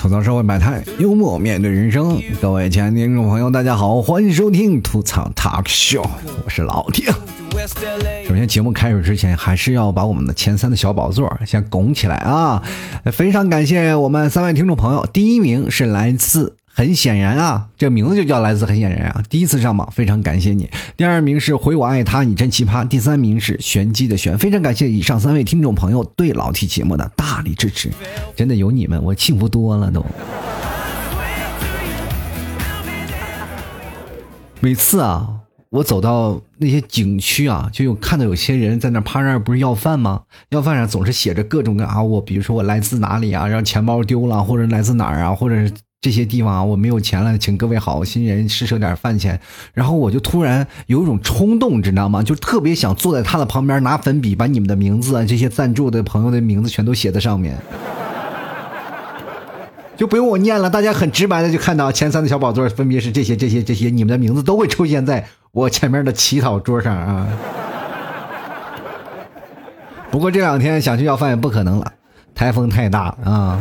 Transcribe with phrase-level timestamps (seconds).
[0.00, 2.20] 吐槽社会百态，幽默面对人生。
[2.40, 6.04] 各位亲爱的听众朋友，大家好，欢迎收听吐槽 Talk Show，
[6.44, 7.12] 我是老铁。
[8.26, 12.60] 首先，节目开始之前，还是要把我们的前三的小宝座先拱起来啊！
[13.12, 16.56] 非常感谢我们三位听众朋友，第一名是来自。
[16.74, 19.22] 很显然啊，这名字就叫来自很显然啊。
[19.28, 20.70] 第一次上榜，非常感谢你。
[20.96, 22.88] 第二名是回我爱他，你真奇葩。
[22.88, 27.90] 第三名是玄机的玄，非常感谢以上三位听众朋友对老 T 节目的大力支持，
[28.34, 30.02] 真的有你们，我幸福多了都。
[34.60, 35.28] 每次啊，
[35.68, 40.22] 我走到那些景区啊，就有看到有些人在那趴那不是要饭吗？
[40.48, 45.70] 要饭上总是写着各种各啊，我比如说我来自哪里啊，然后钱包丢了，或者来自哪儿啊，或者是。
[46.02, 49.38] 这些地方啊，我没有钱了，请各位好心人施舍点饭钱。
[49.72, 52.20] 然后我就突然有一种冲动，知道吗？
[52.24, 57.56] 就特别想坐在他的旁边，拿粉笔把你们的名字啊，这些赞助的朋友的名字全都写在上面，
[59.96, 60.68] 就不用我念了。
[60.68, 67.28] 大家很直白的就看到前三的小宝座分别是这些、这些、这些，你们的名字都会出现在我前面的乞讨桌上啊。
[70.10, 71.92] 不过这两天想去要饭也不可能了，
[72.34, 73.60] 台风太大啊。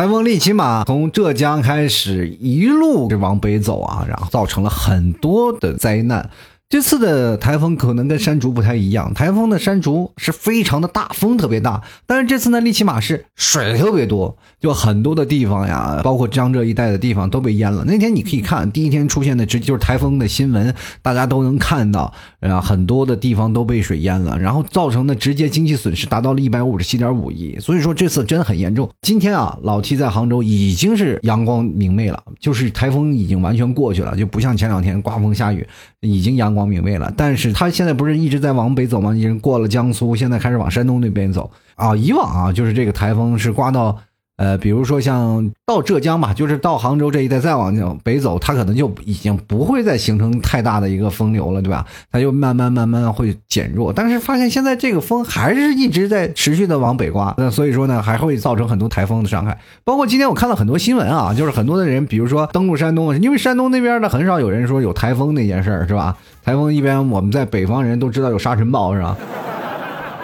[0.00, 6.30] 台风利奇马从浙江开始一路往北走啊，然后造成了很多的灾难。
[6.70, 11.82] 这次的台风可能跟山竹不太一样，台风的山竹是非常的大，风特别大。
[12.06, 17.82] 但是这次呢，利奇马是水特别多，就很多的地方呀，包括江浙一带的地方都被淹了。
[17.88, 27.58] 那天你可以看，第一天出现的直就是台风的新闻，大家都能看到，啊，很多的地方都被水淹了，然后造成的直接经济损失达到了一百五十七点五亿。
[27.58, 28.88] 所以说这次真的很严重。
[29.02, 35.66] 今天啊，老 T 在杭州已经是阳光明媚了，就是台风已经完全过去了，就不像前两天刮风下雨，
[36.00, 36.68] 已经阳光。
[36.68, 39.14] 明媚了，但是他现在不是一直在往北走吗？
[39.14, 41.96] 已经过了江苏，现在开始往山东那边走啊。
[41.96, 43.98] 以往啊，就是这个台风是刮到。
[44.40, 51.84] 呃，比如说像到浙江吧，就是到杭州这一带，再往北走，它可能就已经不会再形成太大的一个风流了，对吧？
[52.10, 53.92] 它就慢慢慢慢会减弱。
[53.92, 59.58] 但是发现现在这个风还是一直在持续的往北刮，那所以说呢，还会造成很多台风的伤害。
[59.84, 66.16] 包括今天我看了很多新闻啊，就是很多的人，比如说登陆山东，因为山东那边呢很少有人说有台风那件事儿，是吧？
[66.42, 69.14] 台风一般我们在北方人都知道有沙尘暴，是吧？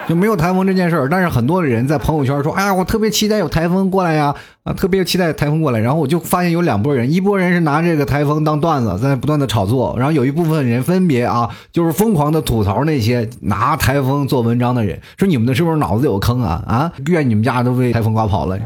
[0.07, 16.63] 就没有台风这件事儿，但是很多的人在朋友圈说：“哎呀，我特别期待有台风过来呀，啊，特别期待台风过来。”然后我就发现有两拨人，一拨人是拿这个台风当段子，在不断的炒作，然后有一部分人分别啊，就是疯狂的吐槽那些拿台风做文章的人，说你们的是不是脑子有坑啊？
[16.65, 18.57] 啊，怨你们家都被台风刮跑了。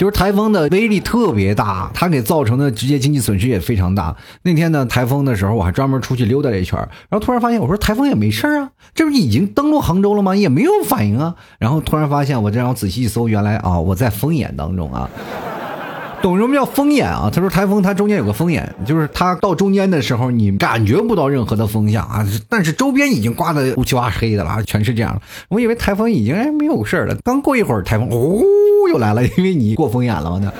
[0.00, 4.16] 就是台风的威力特别大，它给造成的直接经济损失也非常大。
[4.44, 6.78] 那天呢，台风的时候，我还专门出去溜达了一圈，
[7.10, 10.34] 然后突然发现，我说台风也没事啊，这不已经登陆杭州了吗？
[10.34, 11.34] 也没有反应啊。
[11.58, 15.10] 然后突然发现，我这样仔细一搜，原来啊，我在风眼当中啊。
[16.22, 17.30] 懂什么叫风眼啊？
[17.32, 25.20] 他说台风它中间有个风眼，就是它到中间的时候你感觉不到任何的风向啊，但是周边已经刮得乌漆哇黑的了，全是这样。
[25.48, 28.44] 我以为台风已经哎没有事了，刚过一会儿台风呜
[28.92, 30.52] 又来了，因为你过风眼了嘛。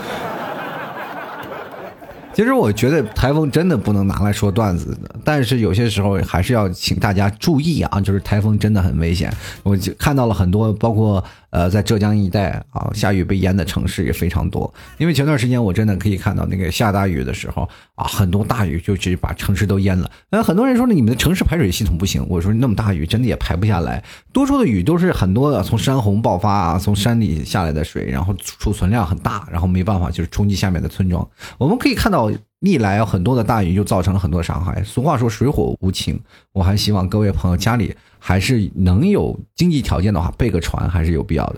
[2.33, 9.31] 其实我觉得台风真的不能拿来说段子的，但是有些时候还是要请大家注意啊，就是台风真的很危险。
[9.63, 11.23] 我就看到了很多，包括。
[11.51, 14.73] 呃，在浙江一带啊，下雨被淹的城市也非常多。
[14.99, 20.11] 因为前段时间我真的可以看到，那个下大雨的时候啊，很多大雨就直接把城市都淹了。
[20.31, 22.25] 那很多人说呢，你们的城市排水系统不行。
[22.29, 24.03] 我说那么大雨真的也排不下来，
[24.33, 31.29] 多数的雨都是很多的从山洪爆发啊，从山里下来的水，然后储存量很大，然后没办法就是冲击下面的村庄。
[31.59, 32.31] 我们可以看到。
[32.61, 34.85] 历来很多的大雨就造成了很多伤害。
[34.85, 36.21] 俗话说水火无情，
[36.53, 41.57] 我还希望各位朋友家里还是能有经济条件的话，备个船还是有必要的。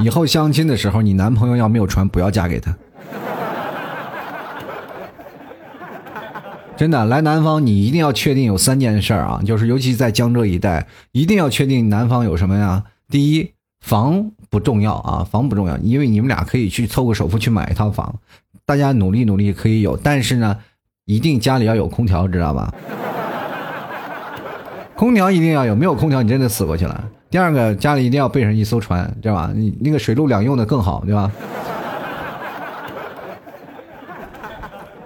[0.00, 2.76] 以后相亲的时候，你男朋友要没有船，不要嫁给他。
[6.76, 12.84] 真的，来南方你一定要确定有三件事啊，就是尤其在江浙一带，一定要确定南方有什么呀？
[13.08, 13.54] 第一。
[13.80, 18.18] 房不重要啊，房不重要，因为你们俩可以去凑个首付去买一套房，
[18.64, 20.56] 大家努力努力可以有，但是呢，
[21.04, 22.72] 一定家里要有空调，知道吧？
[24.96, 27.04] 空调一定要有，没有空调你真的死过去了。
[27.30, 29.50] 第二个，家里一定要备上一艘船，对吧？
[29.54, 31.30] 你那个水陆两用的更好，对吧？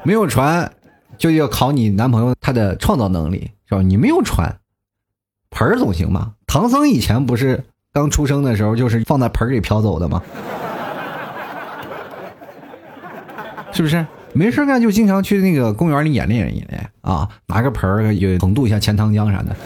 [0.03, 0.71] 没有船，
[1.17, 3.83] 就要考你男朋友他的创造能力，是吧？
[3.83, 4.57] 你没有船，
[5.51, 6.33] 盆总行吧？
[6.47, 7.65] 唐僧以前不是？
[7.91, 10.23] 刚出生的时候就是放在盆里飘走的吗？
[13.73, 14.07] 是不是？
[14.39, 19.57] 没事干就经常去那个公园里演练演练啊，拿个盆儿有横渡一下钱塘江啥的。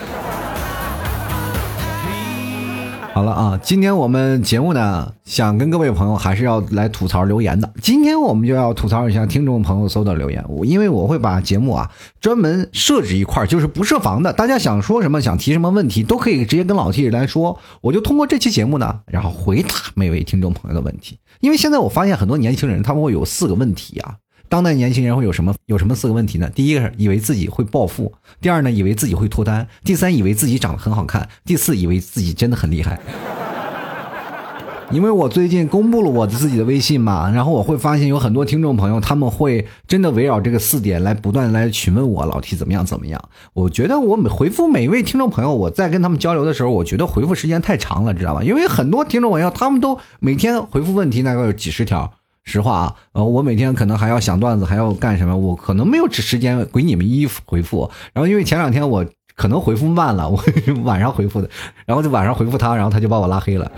[3.13, 7.71] 好了啊，今天我们节目呢，想跟各位朋友还是要来吐槽留言的。
[7.83, 17.59] 今天我们就要吐槽一下听众朋友搜的留言，我因为我会把节目啊专门设置一块，就是不设防的，大家想说什么，想提什么问题，都可以直接跟老 T 来说。
[17.83, 21.19] 我就通过这期节目呢，然后回答每位听众朋友的问题。
[21.41, 24.15] 因为现在我发现很多年轻人他们会有四个问题啊。
[24.53, 26.51] 当代年轻人会有什么有什么四个问题呢？
[26.55, 33.01] 第一个是以为自己会暴富，第二呢以为自己会脱单，第三以为自己长得很好看，第四以为自己真的很厉害。
[34.91, 43.19] 因为我最近公布了我的自己的微信嘛，然后我会发现有很多听众朋友他们会真的围绕这个四点来不断来询问我老 T 怎么样怎么样。
[43.55, 48.43] 我觉得我每回复每一位听众朋友，我在跟他们交流的时候，我觉得回复时间太长了，知道吧？
[48.43, 52.13] 因为很多听众朋友他们都每天回复问题大概有几十条。
[52.45, 55.37] 实话啊，呃，我每天可能还要想段子，还要干什么？
[55.37, 57.91] 我可能没有时间给你们一一回复。
[58.13, 59.07] 然后因为前两天我
[59.37, 60.43] 可能回复慢了，我
[60.85, 61.49] 晚上回复的，
[61.87, 63.71] 然后就晚上回复他，然后他就把我拉黑了。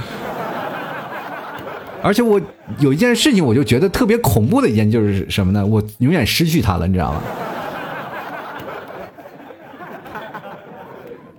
[2.03, 2.41] 而且我
[2.81, 5.65] 有一件事情，我就觉得特别恐怖的一件就是什么呢？
[5.65, 7.21] 我永远失去他了，你知道吗？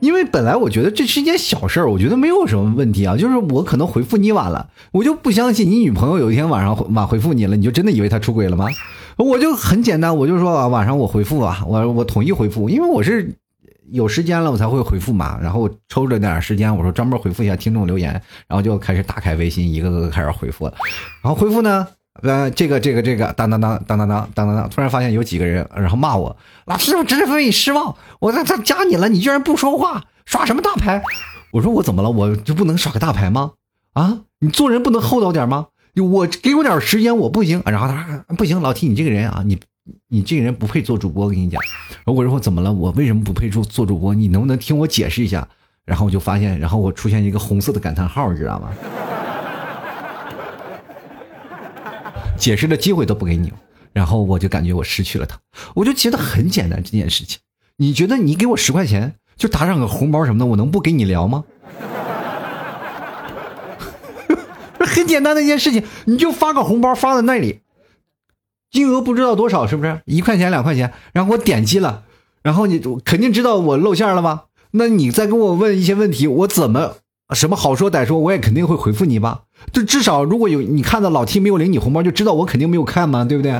[0.05, 3.17] 因为本来我觉得这是一件小事儿，我觉得没有什么问题啊。
[3.17, 8.67] 就是我可能回复你晚了，我就不相信你女朋友有一天晚上晚回复你了，你就真的以为她出轨了吗？
[9.17, 13.33] 我就很简单，我就说啊晚上我回复啊，我我统一回复，因为我是
[13.91, 15.39] 有时间了我才会回复嘛。
[15.41, 18.11] 然后抽着点时间，我说专门回复一下听众留言，
[18.47, 20.73] 然后就开始打开微信，一个个开始回复了。
[21.23, 21.87] 然后回复呢，
[22.21, 26.35] 呃，这个这个这个当当当当当当当当当，突然发现有几个人然后骂我，
[26.65, 27.95] 老师我真是为你失望。
[28.19, 31.03] 我在他加你了，你居然不说话，耍什么大牌？
[31.51, 32.09] 我说我怎么了？
[32.09, 33.51] 我就不能耍个大牌吗？
[33.93, 35.67] 啊，你做人不能厚道点吗？
[35.95, 37.61] 我给我点时间，我不行。
[37.65, 39.59] 然后他说不行，老 T 你这个人啊，你
[40.07, 41.25] 你这个人不配做主播。
[41.25, 41.61] 我跟你讲，
[42.05, 42.71] 我说我怎么了？
[42.71, 44.13] 我为什么不配做做主播？
[44.13, 45.47] 你能不能听我解释一下？
[45.85, 48.69] 然后我就发现，然后我出现一个红色的感叹号，你知道吗？
[52.37, 53.51] 解释的机会都不给你，
[53.93, 55.39] 然后我就感觉我失去了他。
[55.73, 57.39] 我就觉得很简单这件事情。
[57.77, 61.43] 你觉得你给我十块钱就打上个红包什么的，我能不跟你聊吗？
[64.79, 67.59] 很简单的一件事情，你就发个红包发在那里，
[68.71, 70.93] 金额不知道多少，是不是一块钱两块钱？
[71.11, 72.03] 然后我点击了，
[72.43, 74.43] 然后你肯定知道我露馅了吗？
[74.71, 76.97] 那你再跟我问一些问题，我怎么
[77.33, 79.41] 什么好说歹说，我也肯定会回复你吧？
[79.73, 83.59] 就至少如果有你看到老 T 没有领你红包，就知道我肯定没有看嘛，对不对？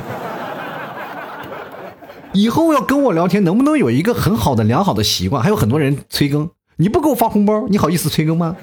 [2.34, 5.42] 以后要跟我聊天，能不能有一个很好的良好的习惯？
[5.42, 8.56] 还有很多人催更，你不给我发红包，你好意思催更吗？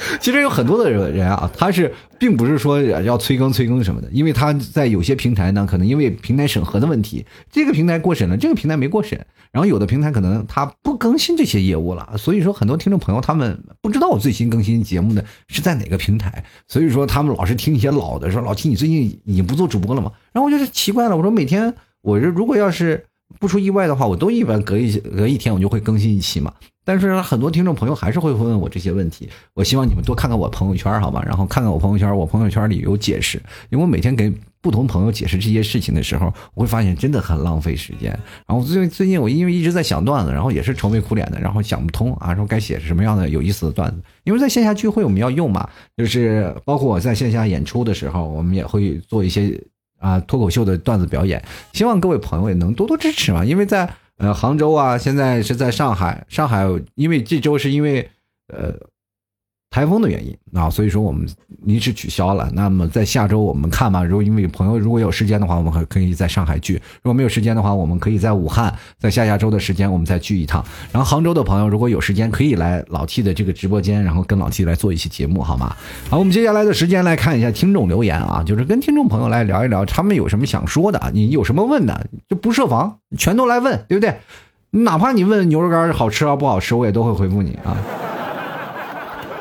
[0.20, 9.18] 其实有很多的人啊，他是并不是说要催更催更什么的，因为他在有些平台呢，可能因为平台审核的问题，这个平台过审了，这个平台没过审，
[9.50, 20.12] 然后有的平台可能他不更新这些业务了，所以说很多听众朋友他们不知道我最新更新节目的是在哪个平台，所以说他们老是听一些老的，说老听你最近已经不做主播了吗？
[20.32, 23.04] 然后我就是奇怪了，我说每天我这如果要是
[23.38, 26.52] 不出意外的话，我都一般隔一隔一天我就会更新一期嘛。
[26.88, 31.22] 但是很多听众朋友还是会问我这些问题，我希望你们多看看我朋友圈，好吧？
[31.26, 33.36] 然后看看我朋友圈，我朋友圈里有解释，
[33.68, 34.32] 因为我每天给
[34.62, 38.18] 不同朋友解释这些事情的时候，我会发现真的很浪费时间。
[38.46, 44.02] 然后最近最近我因为一直在想段子，然后也是愁眉苦脸的，然后想不通啊，说该写什么样的有意思的段子。
[44.24, 49.62] 因为在线下聚会我们要用嘛，就是包括我在线下演出的时候，我们也会做一些
[49.98, 53.86] 啊脱口秀的段子表演，希望各位朋友也能多多支持嘛，因为在。
[54.18, 56.26] 呃，杭州啊，现在是在上海。
[56.28, 58.10] 上海因为这周是因为，
[58.48, 58.74] 呃。
[59.70, 61.28] 台风的原因啊，所以说我们
[61.64, 62.50] 临时取消了。
[62.54, 64.02] 那么在下周我们看吧。
[64.02, 70.64] 如果因为朋友如果有时间的话，我们还可以在上海聚；如果没有时间的话，我们可以在武汉，在下下周的时间我们再聚一趟。
[70.90, 75.76] 然后杭州的朋友如果有时间，可以来老 T 的这个直播间，然后跟老 T 来做一期节目，好吗？
[76.08, 84.16] 好，我们接下来的时间来看一下听众留言啊，就是跟听众朋友来聊一聊，他们有什么想说的，你有什么问的，就不设防，全都来问，对不对？
[84.70, 87.76] 哪怕你问牛肉干好吃啊不好吃，我也都会回复你啊。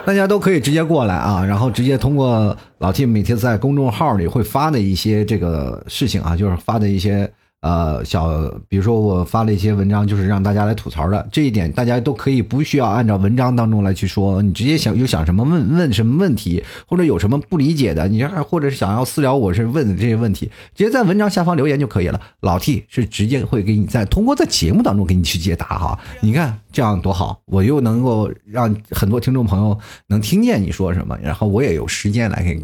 [0.07, 7.29] 大家都可以直接过来啊，然后直接通过老 T 每天在公众号里会发的一些这个事情啊，就是发的一些。
[7.61, 8.29] 呃，小，
[8.69, 22.21] 比如说我发了一些文章，就是让大家来吐槽的，这一点大家都可以不需要按照文章当中来去说，你直接想有想什么问问什么问题，或者有什么不理解的，你还或者是想要私聊，我是问的这些问题，直接在文章下方留言就可以了。
[22.41, 32.61] 老 T 是直接会给你在通过在节目当中给你去解答哈，你看这样多好，我又能够让很多听众朋友能听见你说什么，然后我也有时间来给。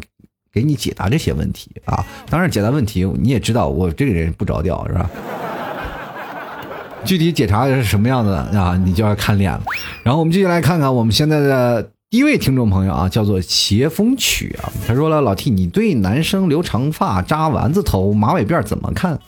[0.54, 2.04] 给你解答这些问题啊！
[2.30, 5.10] 当然，解答问题你也知道，我这个人不着调是吧？
[7.04, 8.80] 具体解查是什么样子啊？
[8.82, 9.60] 你就要看脸了。
[10.04, 14.70] 然后我们继续来看看我们现在的第一位听众朋友啊，叫做斜风曲啊。
[14.86, 19.18] 他说了：“老 T，你对男生留长发、扎丸子头、马尾辫怎么看？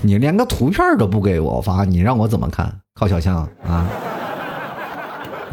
[0.00, 2.72] 你连个图片都不给我发，你让我怎么看？
[2.94, 3.86] 靠小象啊！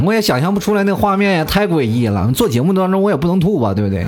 [0.04, 2.32] 我也想象不出来那画面也太诡异了。
[2.32, 4.06] 做节目当中我也不能吐吧，对不对？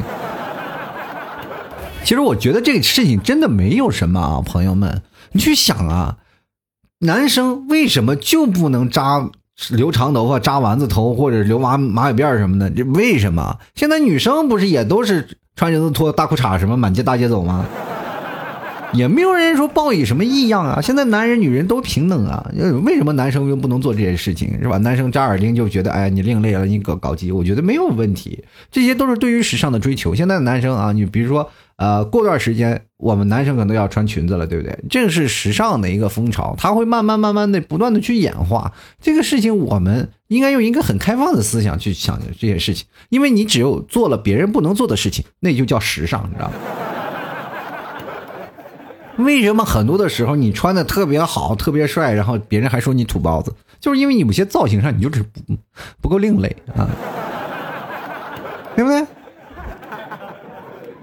[2.04, 6.18] 其实我觉得这个事情真的没有什么啊，朋友们，你去想啊。”
[7.00, 9.30] 男生为什么就不能扎
[9.72, 12.70] 留长头发、扎丸子头或者留马马尾辫什么的？
[12.70, 13.60] 这为什么？
[13.76, 17.66] 现在女生不是也都是穿裙子、脱大裤衩什么满街大街走吗？
[18.94, 20.82] 也没有人说报以什么异样啊！
[20.82, 22.52] 现在男人女人都平等啊！
[22.84, 24.58] 为什么男生又不能做这些事情？
[24.62, 24.78] 是吧？
[24.78, 28.44] 男生扎耳钉就觉得哎，你另类了，你搞搞基，我觉得没有问题。
[28.72, 30.16] 这些都是对于时尚的追求。
[30.16, 31.50] 现在的男生啊，你比如说。
[31.76, 34.78] 呃，过段时间我们男生可能要穿裙子了，对不对？
[34.92, 38.72] 这个是时尚的一个风潮，它会慢慢慢慢的不断的去演化。
[39.02, 46.54] 这个事情我们应该用一个很开放的思想去想这些事情，因为你只有做了别人不能做的事情，那就叫时尚，你知道吗？
[49.18, 53.54] 为什么很多的时候你穿的特别好、特别帅，然后别人还说你土包子？
[53.80, 55.40] 就是因为你有些造型上你就是不
[56.02, 56.88] 不够另类啊，
[58.76, 59.06] 对不对？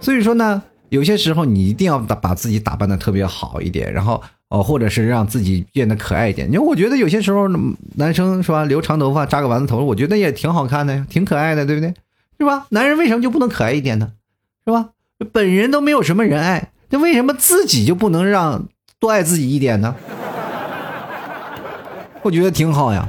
[0.00, 6.48] 所以说呢，有些时候你一定要把把自己打扮的特别好一点，然后哦，或者是让自己变得可爱一点。
[6.48, 7.46] 因为我觉得有些时候
[7.96, 11.94] 男生是吧，留长头发扎个丸子头，我觉得也挺好看的呀，挺可爱的，对不对？
[12.38, 12.66] 是吧？
[12.70, 14.12] 男人为什么就不能可爱一点呢？
[14.64, 14.88] 是吧？
[15.32, 18.68] 本人都没有什么人爱，那为什么自己就不能让
[18.98, 19.94] 多爱自己一点呢？
[22.22, 23.08] 我觉得挺好呀，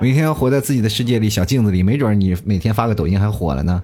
[0.00, 3.82] 每天活在自己的世界里，小镜子里，没准你每天发个抖音还火了呢。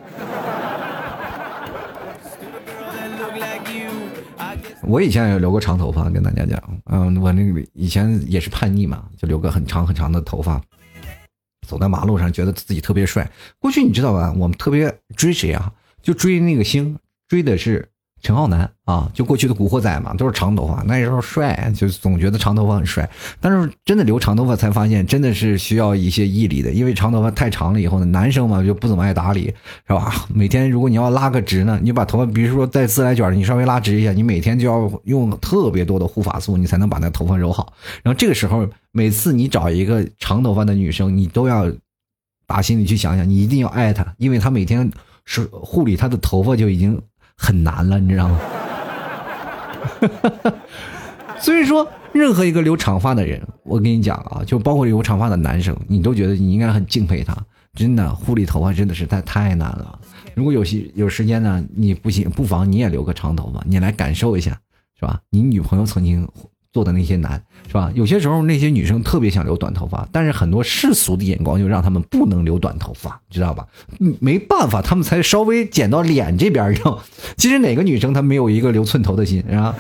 [4.83, 10.61] 我以前也留过长头发，跟大家讲，嗯，我那个以前也是叛逆嘛，就留个很长很长的头发，
[11.69, 13.31] 走在马路上觉得自己特别帅。
[13.61, 14.35] 过去你知道吧？
[14.37, 15.73] 我们特别追谁啊？
[16.03, 17.89] 就追那个星，追的是。
[18.23, 23.09] 陈浩南啊，就过去的古惑仔嘛，都是长头发，那时候帅，就总觉得长头发很帅。
[23.41, 29.55] 但是真的留长头发才发现，真的是需要一些毅力的，因为长头发太长了以后呢，男生嘛就不怎么爱打理，
[29.87, 30.27] 是吧？
[30.29, 37.73] 每天如果你要拉个直呢，你把头发，比如说带自来卷你稍微拉直一下，你每天就要用特别多的护发素，你才能把那头发揉好。
[38.03, 41.71] 然后这个时候，每次你找一个长头发的女生，你都要
[42.47, 44.91] 打心里去想想，你一定要爱她，因为她每天
[45.25, 47.01] 是护理她的头发就已经。
[47.43, 48.39] 很难了，你知道吗？
[51.41, 57.35] 所以说，任何一个留长发的人，我跟你讲啊，就包括留长发的男生，你都觉得你应该很敬佩他。
[57.75, 59.99] 真的，护理头发真的是太太难了。
[60.35, 64.51] 如果有些有时间呢，你不行，不妨你也留个长头发，你来感受一下，
[64.99, 65.21] 是吧？
[65.31, 66.29] 你女朋友曾经。
[66.73, 67.91] 做的那些难是吧？
[67.95, 73.67] 有些时候那些女生特别想留短头发，但是很多世俗的眼光就让他们不能留短头发，知道吧？
[74.21, 76.75] 没办法，他们才稍微剪到脸这边儿
[77.37, 79.75] 其实哪个女生她没有一个留寸头的心是吧？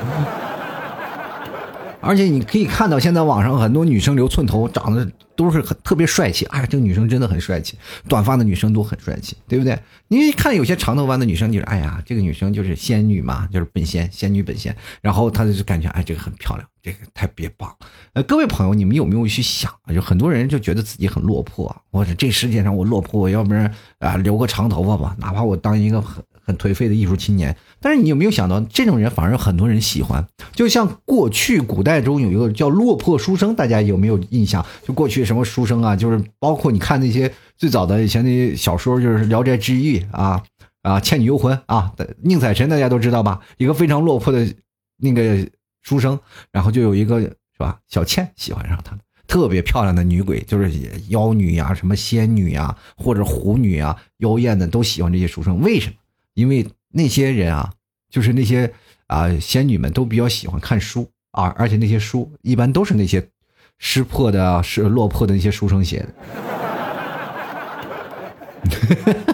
[2.00, 6.46] 而且你可以看到，现在网上很多女生留寸头，长得都是很特别帅气。
[6.46, 7.76] 哎，这个女生真的很帅气，
[8.08, 9.78] 短发的女生都很帅气，对不对？
[10.08, 14.74] 你一看有些长头发的女生，就是哎呀，这个女生就是仙女嘛，就是本仙，仙女本仙。
[15.02, 17.70] 然后她就感觉哎，这个很漂亮，这个特别棒。
[18.14, 19.92] 呃，各位朋友，你们有没有去想啊？
[19.92, 26.24] 就很多人就觉得自己很落魄，我这世界上我落魄，我要不然啊留个长头发吧，哪怕我当一个很。
[26.50, 30.26] 很颓废的艺术青年，但是你有没有想到，这种人反而有很多人喜欢？
[30.52, 34.64] 就像过去古代中有一个叫落魄书生，大家有没有印象？
[34.84, 40.42] 就过去什么书生啊，就是包括你看那些最早的以前那些小说，就是《聊斋志异》啊
[40.82, 41.92] 啊，《倩女幽魂》啊，
[42.22, 43.40] 宁采臣大家都知道吧？
[43.58, 44.46] 一个非常落魄的
[44.98, 45.46] 那个
[45.82, 46.18] 书生，
[46.52, 50.70] 然后就有一个是吧，小倩喜欢上他，特别漂亮的女鬼，就是
[51.08, 55.94] 妖女呀、什么仙女呀，或者狐女啊、妖艳的都喜欢这些书生，为什么？
[56.34, 57.72] 因为那些人啊，
[58.10, 58.72] 就是那些
[59.06, 63.28] 啊仙女们都比较喜欢看书啊，而且那些书一般都是那些
[63.78, 66.08] 失破的、是落魄的那些书生写的。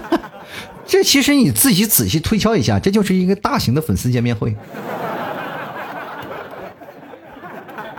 [0.87, 4.57] 这其实你自己仔细推敲一下，这就是一个大型的粉丝见面会。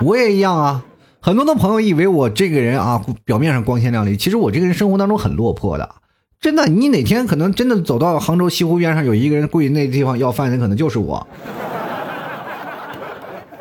[0.01, 0.86] 我也一样啊，
[1.20, 5.96] 很多的朋友以为我这个人啊，表面上光鲜亮丽，其实我这个人生活当中很落魄的。
[6.39, 11.25] 真的，你哪天可能真的走到杭州西湖边上，有一个人跪那地方要饭，那可能就是我。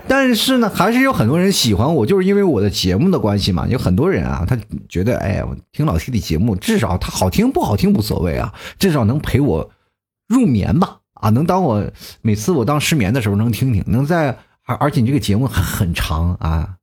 [0.09, 3.67] 但是呢，还是有很多人喜欢我，就是因为我的节目的关系嘛。
[3.67, 4.57] 有很多人啊，他
[4.89, 9.69] 觉得，哎呀，听老 T 的节目，至少他好听不好听无所谓啊，至少能陪我
[10.29, 11.85] 入眠吧，啊，能当我
[12.23, 16.77] 每次我当失眠的时候能听听，能在而而且你这个节目很很长啊。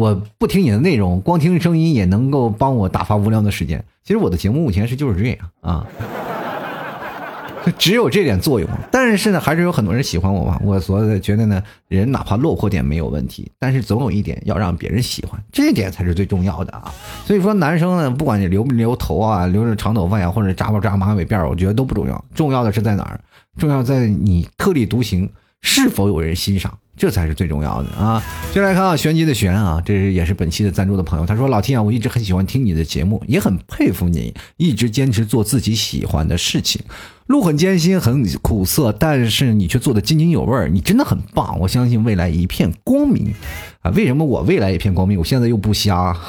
[0.00, 3.84] 我不听你的内容，光听声音也能够帮我打发无聊的时间。
[4.02, 5.86] 其实我的节目目前是就是这样啊。
[7.76, 10.58] 只有这点作用，但是呢，还是有很多人喜欢我嘛。
[10.64, 16.90] 我所觉得呢，人哪怕落魄点没有问题，但是总有一点要让别人喜欢，这一点才是最重要的啊。
[17.26, 22.24] 所以说，男生呢，不管你留不留头啊，留着长头发呀，或者扎不扎马尾辫我觉得都不重要。
[22.34, 23.20] 重要的是在哪儿？
[23.58, 25.30] 重要在你特立独行，
[25.60, 26.78] 是否有人欣赏。
[27.00, 28.22] 这才是最重要的啊！
[28.52, 31.24] 接来看啊，玄机的玄啊，这是也是本期的赞助的朋友。
[31.24, 36.82] 他说：“老天啊，我一直很喜欢听你的节目，也很佩服你，一直坚持做自己喜欢的事情。
[37.28, 41.58] 路很艰辛，很苦涩，但是你却做的津津有味儿，你真的很棒。
[41.58, 43.32] 我相信未来一片光明
[43.80, 43.90] 啊！
[43.92, 45.18] 为什么我未来一片光明？
[45.18, 46.14] 我现在又不瞎。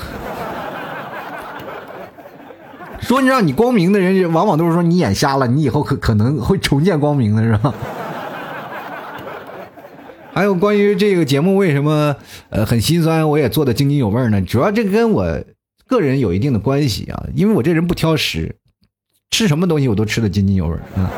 [3.02, 7.76] 说你让你光明的人，往往都是说你眼瞎了，你以后可可能会重见光明的是吧？”
[10.34, 12.16] 还有关于这个节目为什么
[12.50, 14.42] 呃很心酸，我也做的津津有味呢？
[14.42, 15.44] 主要这跟我
[15.88, 18.56] 个人有一定的关系啊，因为我这人不挑食，
[19.30, 21.12] 吃什么东西我都吃的津津有味啊。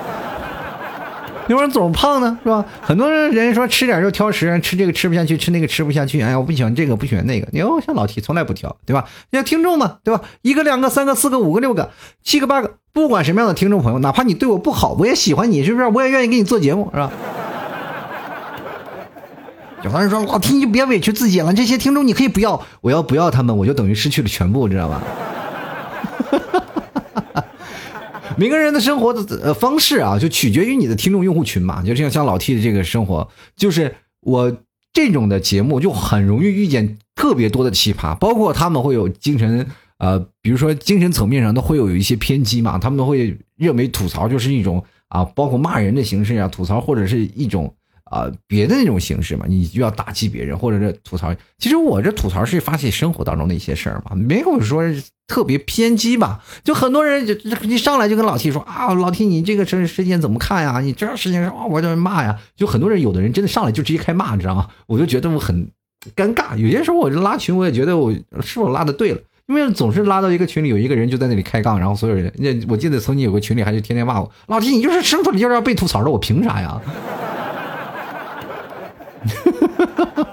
[1.47, 2.65] 有人总胖呢，是吧？
[2.81, 6.21] 很多人人说吃点就挑食，吃这个吃不下去，吃那个吃不下去。
[6.21, 7.47] 哎呀，我不喜欢这个，不喜欢那个。
[7.51, 9.05] 你看像老提从来不挑，对吧？
[9.31, 10.23] 像听众嘛，对吧？
[10.41, 11.91] 一个、两个、三个、四个、五个、六个、
[12.23, 15.87] 七个、八个，不管什么样的听众朋友，哪怕你对我不好，我也喜欢你，是不是？
[15.87, 17.11] 我也愿意给你做节目，是吧？
[19.83, 25.03] 有的人说：“老听你就别委屈自己了，这些听众你可以不要，我要不要他们，我就等于失去了全部，知道吧？”
[28.37, 31.83] 每个人的生活的呃方式啊，就取决于你的听众用户群嘛。
[31.83, 34.55] 就像像老 T 的这个生活，就是我
[34.93, 47.75] 这种的节目就很容易遇见特别多的奇葩，包括他们会有精神呃，比如说精神层面上都会有一些偏激嘛，他们会认为吐槽就是一种啊，包括骂人的形式啊，吐槽或者是一种。
[48.13, 51.33] 啊，别的那种形式嘛，你就要打击别人或者是吐槽。
[51.57, 54.83] 其实我这吐槽是发泄生活当中的一些事儿嘛，没有说
[55.27, 56.43] 特别偏激吧。
[56.63, 57.33] 就很多人就
[57.63, 60.79] 一上来就跟老 T 说啊，老 T 你这个事事件怎么看呀？
[60.79, 62.39] 你这事情啊，我就骂呀。
[62.55, 64.67] 就很多人，有的人真的上来就直接开骂，你知道吗？
[64.85, 65.67] 我就觉得我很
[66.15, 66.55] 尴尬。
[66.55, 76.79] 有些时候我拉群，我也觉得我是否拉的对了，因为总是拉到一个群里，有一个人就在那里开杠，然后所有人，那我记得曾经有个群里还是天天骂我，老 T 你就是生出来就是要被吐槽的，我凭啥呀？
[79.25, 80.27] 哈哈哈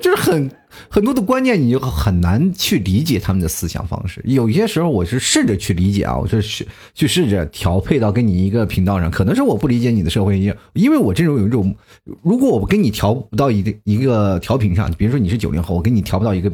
[0.00, 0.50] 就是很
[0.88, 4.22] 很多的观念，你就很难去理解他们的思想方式。
[4.24, 9.10] 有些时候，我是试着去理解啊，我是去去试着调配到跟你一个频道上。
[9.10, 11.74] 可能是我不理解你的社会，因因为我这种有一种，
[12.22, 16.50] 如果我跟你调不到一个一个调频上，比如说你是九零后，我跟你调不到一个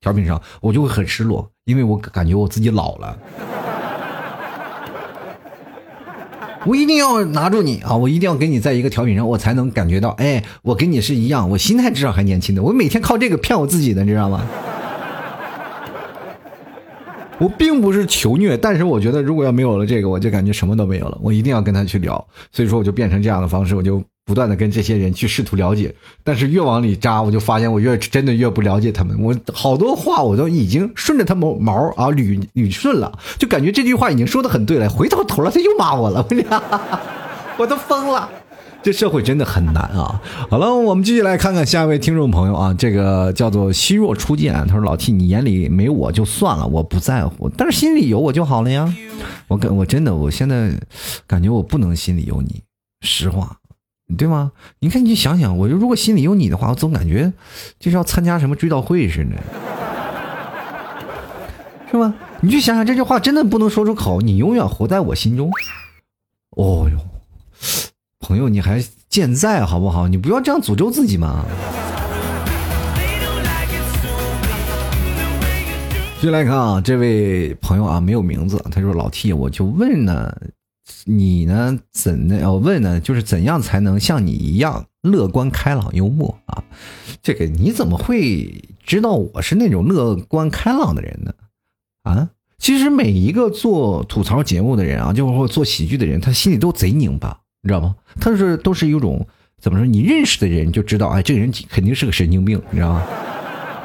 [0.00, 3.18] 调频上，我就会很失落，因为我感觉我自己老了。
[6.66, 7.94] 我一定要拿住你啊！
[7.94, 12.62] 我一定要跟你在一个调频上，我才能感觉到，哎，我跟你是一样，我心态至少还年轻的。
[12.62, 14.44] 我每天靠这个骗我自己的，你知道吗？
[17.38, 21.16] 我并不是求虐，但是我觉得如果要没有了这个，我就感觉什么都没有了。
[21.22, 24.02] 我一定要跟他去聊，所以说我就变成这样的方式，我就。
[24.26, 29.16] 不断的跟这些人去试图了解，但是越往里扎，我就发现我越真的越不了解他们。
[29.22, 34.90] 我好多话我都已经顺着他毛毛啊捋捋顺了，就感觉这句话已经说的很对了。
[34.90, 36.26] 回头头了他又骂我了，
[37.56, 38.28] 我都疯了。
[38.82, 40.20] 这社会真的很难啊！
[40.48, 48.92] 好了，我们继续来看看下一位听众朋友啊，这个叫做虚弱初见，他说：“老 T，你眼里没我就算了，我不在乎，但是心里有我就好了呀。
[49.48, 50.72] 我感我真的我现在
[51.26, 52.62] 感觉我不能心里有你，
[53.00, 53.56] 实话。”
[54.16, 54.52] 对吗？
[54.78, 57.32] 你看，你就想想，我就如果心里有你的话，我总感觉
[57.80, 59.36] 就是要参加什么追悼会似的，
[61.90, 62.14] 是吧？
[62.40, 64.20] 你就想想这句话，真的不能说出口。
[64.20, 65.50] 你永远活在我心中。
[66.50, 66.98] 哦哟，
[68.20, 70.06] 朋友，你还健在好不好？
[70.06, 71.44] 你不要这样诅咒自己嘛。
[76.16, 80.34] 继续来看啊，这位朋友啊，没有名字，他说：“老 T，我就问呢。”
[81.04, 81.78] 你呢？
[81.90, 82.50] 怎的？
[82.50, 86.62] 我问呢，就是怎样才能像你一样乐观开朗幽默啊？
[87.22, 91.32] 这个你怎么会知道我是那种乐观开朗的人呢？
[92.04, 97.96] 啊，其实每一个做吐槽节目的人啊，就是做喜剧的人，他心里都贼拧巴，你知道吗？
[98.20, 99.26] 他是都是有种
[99.60, 99.84] 怎么说？
[99.84, 103.04] 你认识的人就知道，哎，这个人肯定是个神经病，你知道吗？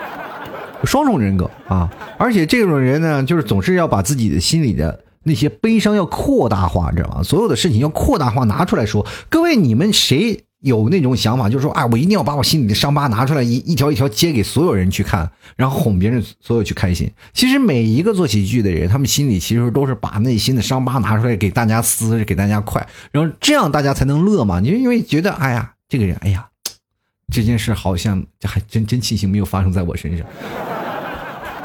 [0.85, 1.91] 双重人格啊！
[2.17, 5.03] 而且这种人呢，就是总是要把自己的心里的。
[5.23, 7.23] 那些悲伤要扩大化，知道吗？
[7.23, 9.05] 所有的事情要扩大化，拿出来说。
[9.29, 17.11] 各位，你们谁有那种想法，就是说，啊，我一定要把我心里的伤疤拿出来，一一条一条揭给所有人去看，然后哄别人，所有去开心。
[17.33, 24.59] 其实每一个做喜剧的人，他们心里其实都是把内心的伤疤拿出来给大家撕，给大家快，然后这样大家才能乐嘛。
[24.59, 26.47] 你因为觉得，哎呀，这个人，哎呀，
[27.31, 30.25] 这件事好像这还真真庆幸没有发生在我身上。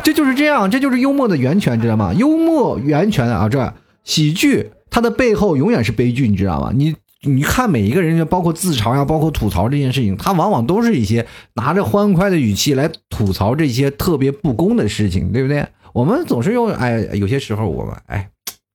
[0.07, 2.15] 这就是这样，这就是幽默的源泉，知道吗？
[2.15, 6.71] 幽默源泉啊，这喜剧它的背后永远是悲剧，你知道吗？
[6.73, 15.67] 你你看每一个人，包括自嘲呀，包括吐槽这件事情，他往往都是一些拿着欢快的语气来吐槽这些特别不公的事情，对不对？
[15.93, 18.29] 我们总是用哎，有些时候我们哎，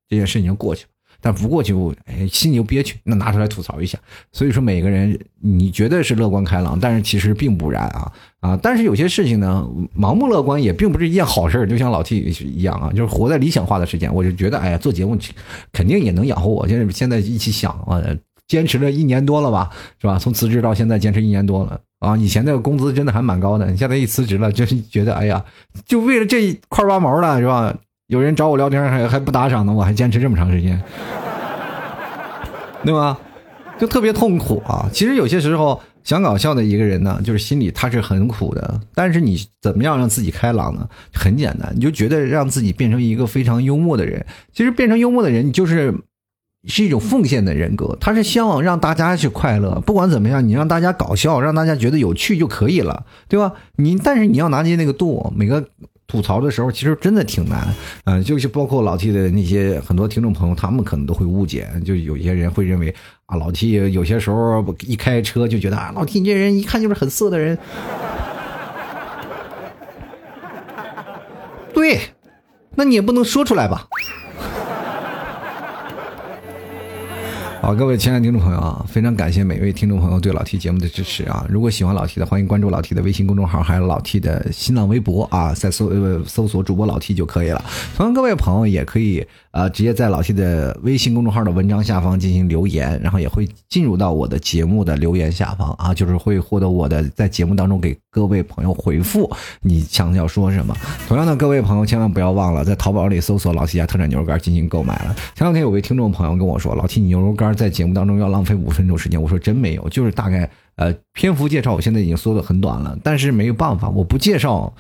[0.09, 0.89] 这件事情就过去了。
[1.21, 3.97] 但不过就哎，心里又憋屈，那拿出来吐槽一下。
[4.31, 8.59] 所以说，每个人你觉得是乐观开朗，但是其实并不然啊啊！
[8.61, 14.13] 但是有些事情呢，盲目乐观也并不是一件好事就像老 T 一样啊，就是活在理想化的时间。
[14.13, 15.17] 我就觉得，哎呀，做节目
[15.71, 16.67] 肯定也能养活我。
[16.67, 18.01] 现在现在一起想啊，
[18.47, 19.69] 坚持了一年多了吧，
[20.01, 20.17] 是吧？
[20.17, 22.17] 从辞职到现在坚持一年多了啊！
[22.17, 25.45] 以前那个工资真的还蛮高的，你现在一辞职了，就是觉得哎呀，
[25.85, 27.73] 就为了这一块八毛的是吧？
[28.11, 30.77] 有人找我聊天还还不打赏呢，我还坚持这么长时间，
[32.83, 33.17] 对吧？
[33.79, 34.89] 就特别痛苦啊！
[34.91, 38.81] 其实有些时候想搞笑的一个人呢，就是心里他是很苦的。
[38.93, 40.85] 但是你怎么样让自己开朗呢？
[41.13, 44.25] 很简单，你就觉得让自己变成一个非常幽默的人。
[44.51, 45.95] 其实变成幽默的人，你就是
[46.67, 47.97] 是一种奉献的人格。
[48.01, 53.53] 他是希望让大家去快乐，不管怎么样，你让大家搞笑，让大家觉得有趣就可以了，对吧？
[53.77, 55.65] 你但是你要拿捏那个度，每个。
[56.11, 62.93] 吐槽的时候，其实真的挺难，嗯，就是包括老 T 的那些很多听众朋友，他们可能都会误解，就有些人会认为
[63.27, 67.57] 啊，老 T 有些时候一开车就觉得啊，老 T 你这人一看就是很色的人。
[71.73, 71.97] 对，
[72.75, 73.87] 那你也不能说出来吧。
[77.61, 81.45] 好，各位亲爱的听众朋友啊，非常感谢每位听众朋友对老 T 节目的支持啊！
[81.47, 87.63] 如果喜欢老 T 的，欢迎关注老 T 的微信公众号，还有老 T 的新浪微博啊，在搜呃搜索主播老 T 就可以了。
[87.95, 100.75] 同样，各位朋友也可以呃直接在老 T 的微信公众号的文章下方进行留言，然后也会进入到我的节目的留言下方啊，就是会获得我的在节目当中给各位朋友回复你想要说什么。
[101.07, 105.15] 同样的，各位朋友千万不要忘了在淘宝里搜索老 T 家特产牛肉干进行购买了。
[105.35, 107.51] 前两天有位听众朋友跟我说，老 T 牛肉干。
[107.51, 114.73] 在节目当中要浪费五分钟时间，我说真没有，就是大概呃篇幅介绍，我现在已经缩的很短了，但是没有办法，我不介绍，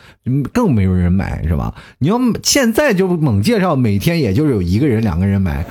[0.51, 1.73] 更没有人买，是吧？
[1.99, 5.65] 你要现在就猛介绍，每天也就有一个人、两个人买。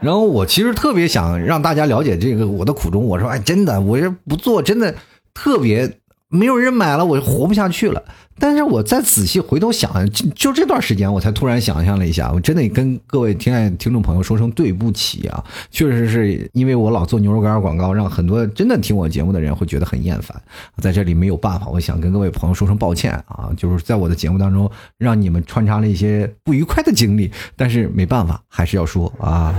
[0.00, 4.94] 然后我其实特别想让大家了解这个我的苦衷，我说哎，真的，我这不做真的
[5.34, 5.98] 特别。
[6.28, 8.02] 没有人买了，我就活不下去了。
[8.38, 15.42] 但是我再仔细回头想，就这段时间，我才突然想象了一下，我真的跟各位亲爱听众朋友说声对不起啊！
[15.70, 20.38] 确实是因为我老做牛肉干广告，让很多真的听我节目的人会觉得很厌烦。
[20.82, 23.48] 在这里没有办法，我想跟各位朋友说声抱歉啊！
[23.56, 29.54] 就是在我的节目当中，让你们穿插了一些不愉快的经历，但是没办法，还是要说啊。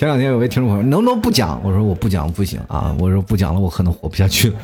[0.00, 1.60] 前两天有位听众朋友，能不能不讲？
[1.62, 2.96] 我说我不讲不行啊！
[2.98, 4.56] 我说不讲了，我可能活不下去了。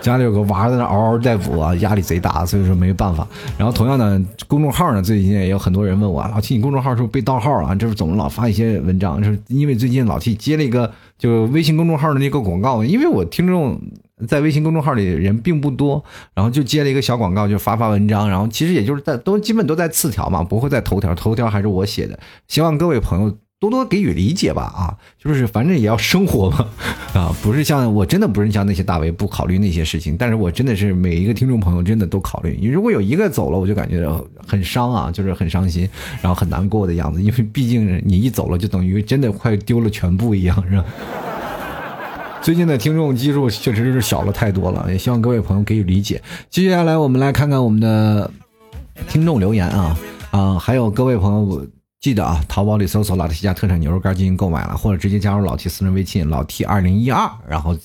[0.00, 3.28] 家里有个娃在那嗷嗷待哺啊，压力贼大，所以说没办法。
[3.58, 4.18] 然后同样的
[4.48, 7.76] 公众号呢，最近也有很多人问我，老 T 你公众号是不是被盗号了？
[7.76, 9.22] 就是怎么老发一些文章？
[9.22, 13.78] 就是因为最近老 T 接了一个就微信公众号的那个广告，因为我听众
[14.26, 18.26] 在微信公众号里人并不多，然后就接了一个小广告，就发发文章。
[18.26, 22.18] 然后其实也就是在都基本都在次条嘛，不会在头条，头条还是我写的。
[22.48, 23.36] 希望各位朋友。
[23.60, 26.66] 多多给予理解吧，啊，就是反正也要生活嘛，
[27.12, 32.58] 啊，不是像我真的不是像那些大 V 不考虑那些事情，但是我真的是每一个听众朋友真的都考虑。
[32.58, 34.10] 你如果有一个走了，我就感觉
[34.46, 35.86] 很伤啊，就是很伤心，
[36.22, 40.84] 然后很难过的样子，因为毕竟你一走了，就等于真的快丢了全部一样，是吧？
[42.40, 46.22] 最近的听众基数确实是小了太多了，也希望各位朋友给予理解。
[46.48, 48.30] 接下来我们来看看我们的
[49.06, 49.98] 听众留言啊
[50.30, 51.66] 啊，还有各位朋友。
[52.00, 57.76] 记得啊，淘宝里搜索老 T 家特产牛肉干进行购买了，或者直接加入老 T 私人微信老 T 二零一二，然后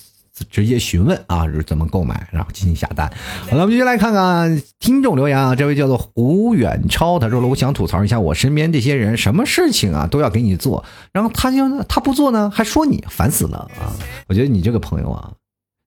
[0.48, 3.12] 直接询问啊怎么购买，然后进行下单。
[3.50, 13.92] 好了，我们继续来看看听众留言啊，这位叫做胡远超，他说了，我想吐槽一下我身边这些人，什么事情啊都要给你做，然后他就他不做呢，还说你烦死了啊！
[14.28, 15.30] 我觉得你这个朋友啊，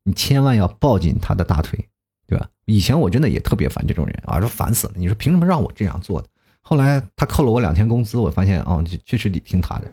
[0.03, 1.83] 你千万要抱紧他的大腿，
[2.27, 2.47] 对吧？
[2.65, 6.27] 以前我真的也特别烦这种人啊，说烦死了，你说凭什么让我这样做的？
[6.61, 9.85] 后来他扣了我两天工资，我发现哦，确实得听他的。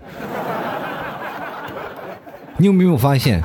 [2.58, 3.42] 你有没有发现，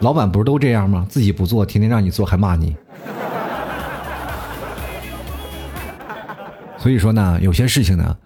[0.00, 1.06] 老板不是都这样吗？
[1.08, 2.76] 自己不做，天天让你做，还骂你。
[6.76, 8.16] 所以说呢，有些事情呢，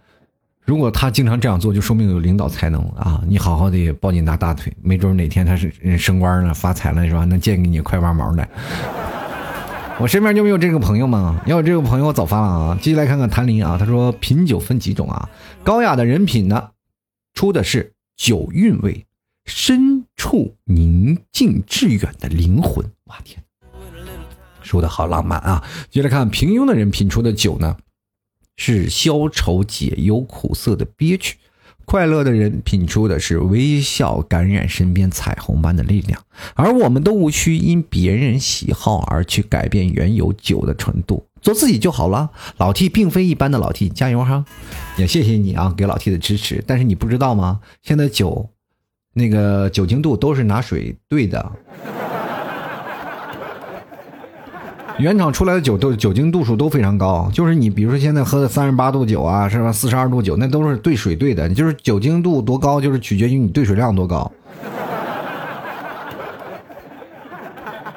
[0.65, 3.23] 如果他经常这样做，就说明有领导才能啊。
[3.27, 7.25] 你好好的抱紧他大腿，没准哪天他是升官了、发财了，是吧？
[7.25, 8.47] 能借给你块八毛的。
[10.01, 11.41] 我身边就没有这个朋友吗？
[11.47, 12.79] 要有这个朋友，我早发了啊！
[12.81, 15.29] 继续来看看谭林啊，他说品酒分几种啊？
[15.63, 16.71] 高雅的人品呢，
[17.35, 19.07] 出的是酒韵味，
[19.45, 22.85] 深处宁静致远的灵魂。
[23.05, 23.45] 哇天，
[24.63, 25.63] 说的好浪漫啊！
[25.89, 27.77] 接着看，平庸的人品出的酒呢，
[28.57, 31.37] 是消愁解忧、苦涩的憋屈。
[31.85, 36.21] 快乐的人品出的是微笑感染身边彩虹般的力量，
[36.55, 42.31] 而我们都无需因别人喜好而去改变原有酒的纯度，做自己就好了。
[42.57, 44.45] 老 T 并非一般的老 T，加油哈！
[44.97, 46.63] 也谢谢你啊，给老 T 的支持。
[46.67, 47.61] 但是你不知道吗？
[47.83, 48.49] 现在酒，
[49.15, 51.53] 那个酒精度都是拿水兑的。
[54.99, 59.73] 原厂出来的酒都酒精度数都非常高，就是你比如说现在喝的三十八度酒啊，是吧？
[59.73, 64.31] 四十二度酒，那都是兑水兑的，就是酒精度多高，就是取决于你兑水量多高。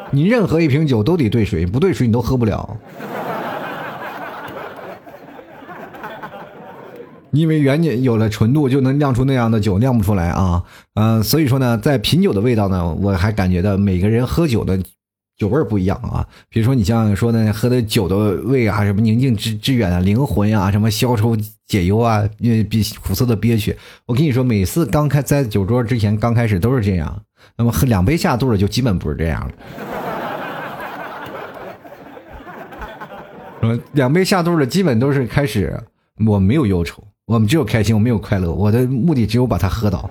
[0.10, 2.77] 你任何一瓶酒都得兑水，不兑水你都喝不了。
[7.31, 10.63] 因为原酒有了纯度，就能酿出那样的酒，酿不出来啊。
[10.93, 14.79] 嗯，所以说呢，在品酒的味道呢，我还感觉到每个人喝酒的。
[15.38, 21.36] 酒味不一样啊，比如说你像说的喝的酒的味啊，什么宁静致致远啊，灵魂啊，什么消愁
[21.67, 22.24] 解忧啊，
[22.69, 23.76] 比苦涩的憋屈。
[24.06, 27.21] 我跟你说，每次刚开在酒桌之前刚开始都是这样，
[27.58, 29.54] 那么喝两杯下肚了就基本不是这样了。
[33.93, 35.78] 两杯下肚的基本都是开始，
[36.26, 40.10] 我没有忧愁，我们只有开心，我没有快乐，我的目的只有把它喝倒。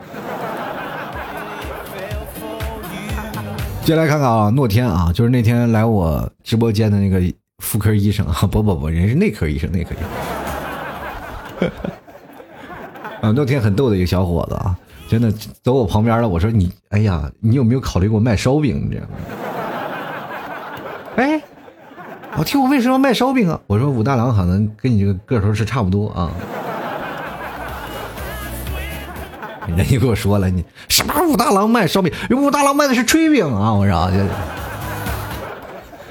[3.85, 7.21] 接下来看看啊，诺天啊，就是那天来我直播间的那个
[7.59, 9.99] 妇科医生啊， 不不不，人是内科医生，内科医
[11.61, 11.71] 生。
[13.21, 14.75] 啊，诺天很逗的一个小伙子啊，
[15.07, 15.31] 真的
[15.63, 16.27] 走我旁边了。
[16.27, 19.07] 我说你，哎呀，你有没有考虑过卖烧饼你这样？
[21.17, 21.43] 哎，
[22.39, 23.61] 我听我为什么卖烧饼啊？
[23.67, 26.31] 我说武大郎可能跟你这个个头是差不多啊。
[29.77, 32.13] 人家给我说了，你什么武大郎卖烧饼？
[32.31, 33.73] 武大郎卖的是炊饼啊！
[33.73, 34.11] 我说，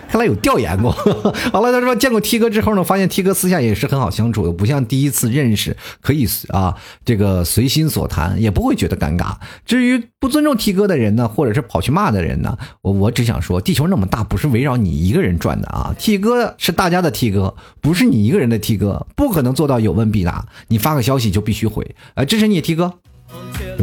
[0.09, 0.91] 看 来有调研过。
[0.91, 9.35] 好了，他说见过 T 哥之后呢，发现 T 哥私下也是很好相处的，不像第一次认识可以啊，这个随心所谈，也不会觉得尴尬。
[9.65, 20.45] 至于不尊重 T 哥的人呢，或者是跑去骂的人呢，我我只想说，地球那么大，不是围绕你一个人转的啊！T 哥是大家的 T 哥，不是你一个人的 T 哥，不可能做到有问必答。
[20.69, 22.93] 你发个消息就必须回，呃，支持你 T 哥。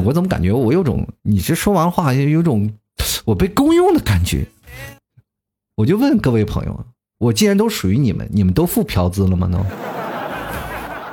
[0.04, 2.70] 我怎么感觉我有种，你这说完话有种
[3.24, 4.46] 我被公用的感觉？
[5.76, 6.84] 我就问各位朋友，
[7.18, 9.48] 我既然都属于你们，你们都付嫖资了吗？
[9.52, 9.58] 都？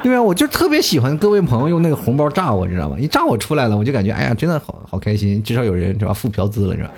[0.04, 2.98] 对啊，我就特别喜欢各位朋友用那个红包炸我，知道吗？
[3.00, 6.92] 一炸我出来了，我就感觉哎呀，真的好好开心，至少有人是吧付嫖资了是吧？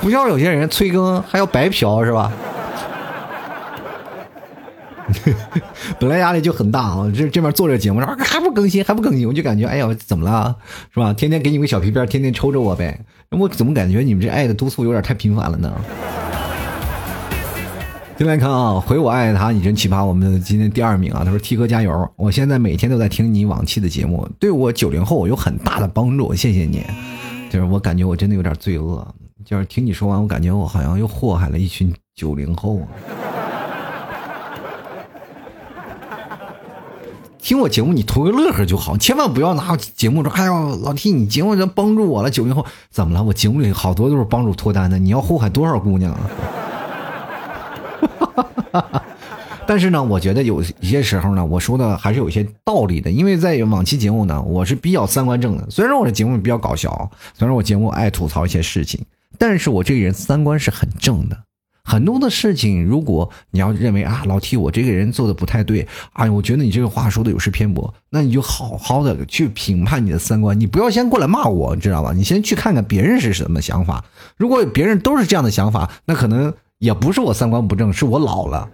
[0.00, 2.30] 不像有些人催更还要白嫖是吧？
[6.00, 10.56] 本来压力就很大啊，这这边做着节目，说还不更新，还不更新，我就感觉哎呀，怎么了，
[10.92, 11.12] 是吧？
[11.12, 12.98] 天天给你个小皮鞭，天天抽着我呗。
[13.30, 15.72] 我怎么感觉你们这爱的督促有点太频繁了呢？
[18.18, 20.04] 进来看啊，回我爱他，你真奇葩！
[20.04, 22.08] 我们今天第二名啊，他说 T 哥加油！
[22.14, 26.84] 我现在每天都在听你往期的节目，对我九零后有很大的帮助，谢谢你。
[27.50, 29.04] 就是我感觉我真的有点罪恶，
[29.44, 32.86] 就是听你说完，我感觉我好像又祸害了一群九零后啊。
[37.42, 43.22] 听我节目，你图个乐呵就好，千万不要拿节目说：“哎呦，老 T，你节目能帮助我了。”九零后怎么了？
[43.24, 46.16] 我节目里好多都是帮助脱单的，你要祸害多少姑娘
[48.70, 49.02] 啊？
[49.66, 55.68] 但是呢，我觉得有一些时候呢，我说的还是有一些道理的，因为在往期节目呢，我是比较三观正的。
[55.68, 59.04] 虽然我的节目比较搞笑，虽然我节目爱吐槽一些事情，
[59.36, 61.36] 但是我这个人三观是很正的。
[61.84, 72.12] 很多的事情，如果你要认为啊，老 T 我这个人做的不太对，哎，我觉得你这个话说的有失偏颇，那你就好好的去评判你的三观，你不要先过来骂我，你知道吧？
[72.14, 74.04] 你先去看看别人是什么想法。
[74.36, 78.70] 如果别人都是这样的想法，那可能也不是我三观不正，是我老了。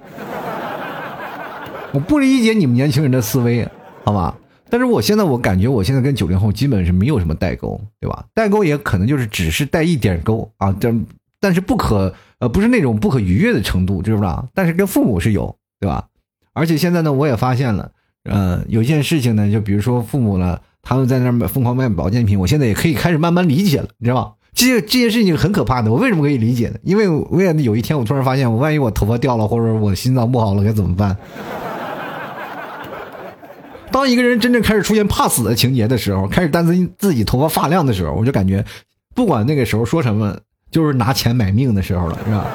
[1.92, 3.66] 我不理解你们年轻人的思维，
[4.04, 4.36] 好吧？
[4.68, 8.26] 但是我现在我感觉我现在跟九零后基本是没有什么代沟，对吧？
[8.34, 11.06] 代沟也可能就是只是带一点沟啊，但
[11.40, 12.14] 但是不可。
[12.40, 14.46] 呃，不是那种不可逾越的程度，知不知道？
[14.54, 16.06] 但是跟父母是有，对吧？
[16.52, 17.90] 而且现在呢，我也发现了，
[18.24, 24.32] 呃，有件事情呢，就比如说父母呢，他们在那儿疯狂卖保健品，我现在也可以开始慢慢理解了，你知道吧？
[24.54, 26.76] 这些这件事情很可怕的，我为什么可以理解呢？
[26.82, 31.16] 因为我也有一天，我突然发现，我万一我头发掉了，或者我心脏不好了，该怎么办？
[33.90, 38.64] 当一个人真正开始出现怕死的情节的时候，开始担心自己头发发亮的时候，我就感觉，
[39.14, 40.36] 不管那个时候说什么。
[40.70, 42.46] 就是拿钱买命的时候了，是吧？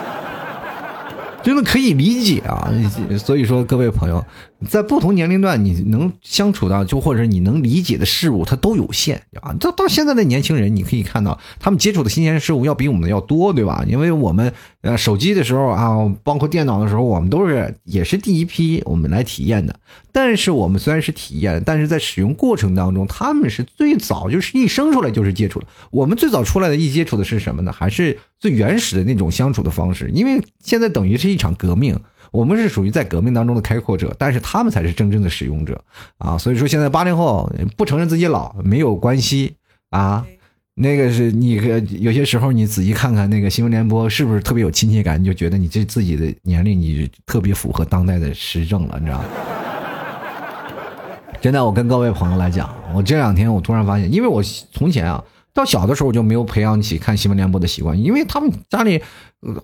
[1.42, 2.72] 真的可以理解啊。
[3.18, 4.24] 所以说，各位朋友，
[4.70, 9.54] 在不同年龄段，你能相处到就或者是你能理解的事物，它都有限啊。
[9.60, 13.84] 到到现在的年轻人，你可以看到他们接触的新鲜事物要比我们要多，对吧？
[13.88, 19.80] 因为我们呃手机的时候啊，包括电脑的时候，我们都是也是第一批我们来体验的。
[20.12, 25.66] 但是我们虽然是体验，但是在使用过程当中，他们是最早就是一生出来就是接触的。
[25.92, 27.72] 我们最早出来的一接触的是什么呢？
[27.72, 30.10] 还是最原始的那种相处的方式。
[30.14, 32.00] 因为现在等于是一场革命，
[32.34, 35.80] 我们是属于在革命当中的开阔者，但是他们才是真正的使用者
[36.18, 36.36] 啊。
[36.36, 39.54] 所以说，现在八零后不承认自己老没有关系
[39.92, 40.26] 啊。
[40.74, 41.52] 那个是你
[42.00, 45.22] 有些时候你仔细看看那个新闻联播，是不是特别有亲切感？
[45.22, 49.26] 你就觉得你这自己的年龄你特别符合当代的时政了，你知道吗？
[51.40, 54.42] 现在我跟各位朋友来讲，我这两天我突然发现，因为我
[54.72, 59.02] 从前啊，到小的时候就没有培养起看新闻联播的习惯，因为他们家里，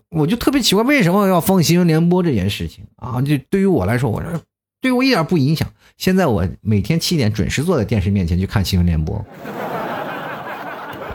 [0.09, 3.21] 我就特别奇怪为什么要放新闻联播这件事情啊？
[3.21, 4.31] 就对于我来说，我说
[4.81, 5.67] 对我一点不影响。
[5.97, 9.25] 现在我每天七点准时坐在电视面前去看新闻联播，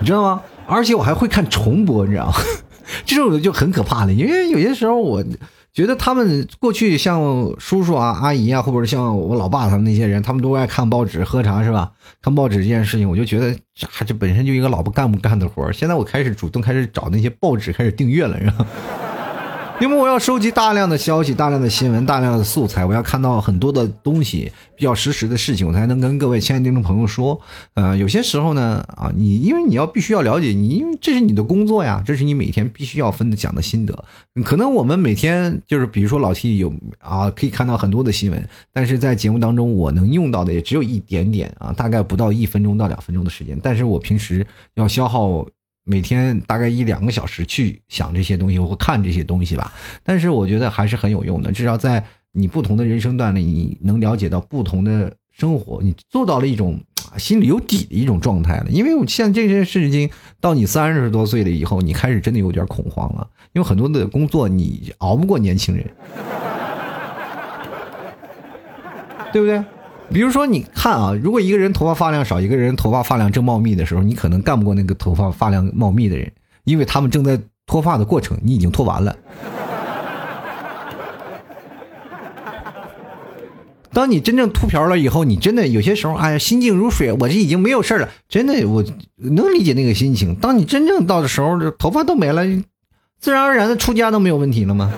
[0.01, 0.43] 你知道吗？
[0.67, 2.35] 而且我还会看重播，你知道吗？
[3.07, 5.25] 这种就很可怕了，因为有些时候我。
[5.75, 7.21] 觉得他们过去像
[7.59, 11.91] 叔叔啊、阿姨啊，或者像我老爸他们那些人，他们都爱看报纸、喝茶，是吧？
[12.23, 18.67] 看报纸这件事情，我就觉得这这本身就一个老不干不干的活现在我开始主动开始找那些报纸，开始订阅了，是吧？
[19.81, 27.39] 因为我要收集大量的消息、大量的新闻、大量的素材，我要看到很多的东西，比较实时的事情，我才能跟各位亲爱的听众朋友说。
[27.75, 34.05] 呃，有些时候呢，啊，你因为你要必须要了解你，因为这是你的工作呀，这是你每天必须要分享的心得。
[34.45, 43.59] 可能我们每天就是，比如说老 T 有啊，可以看到很多的新闻，但是在节目当中，我能用到的也只有一点点啊，大概不到一分钟到两分钟的时间。
[43.61, 45.45] 但是我平时要消耗。
[45.85, 51.53] 每天大概一两个小时去想这些东西或看这些东西吧，但是我觉得还是很有用的。
[51.53, 56.81] 至少在你不同的人生段里，你能了解到不同的生活，你做到了一种
[57.19, 58.71] 心里有底的一种状态了。
[58.71, 60.09] 因为像这些事情，
[60.41, 65.85] 到你三十多岁了以后，你开始真的有点恐慌了，因为很多的工作你熬不过年轻人，
[69.33, 69.63] 对不对？
[70.13, 76.31] 比如说，你看啊，如果一个人头发发量少，一个人头发发量正茂密的时候，你可能干不过那个头发发量茂密的人，
[76.65, 79.17] 因为他们正在脱发的过程，你已经脱完了。
[83.93, 88.85] 当你真正秃瓢了以后，你真的有些时候，哎呀，心静如水，我这已经没有事了，真的，我
[89.17, 90.35] 能理解那个心情。
[90.35, 92.45] 当你真正到的时候，头发都没了，
[93.21, 94.93] 自然而然的出家都没有问题了吗？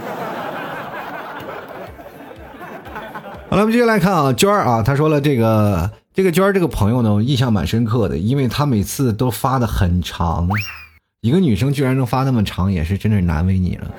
[3.49, 10.49] 好了，我们接下来看啊，娟儿啊，他说了这个这个娟儿这个朋友呢，印象蛮深刻的，因为他每次都发的很长，
[11.21, 13.87] 一个女生居然能发那么长，也是真的难为你了。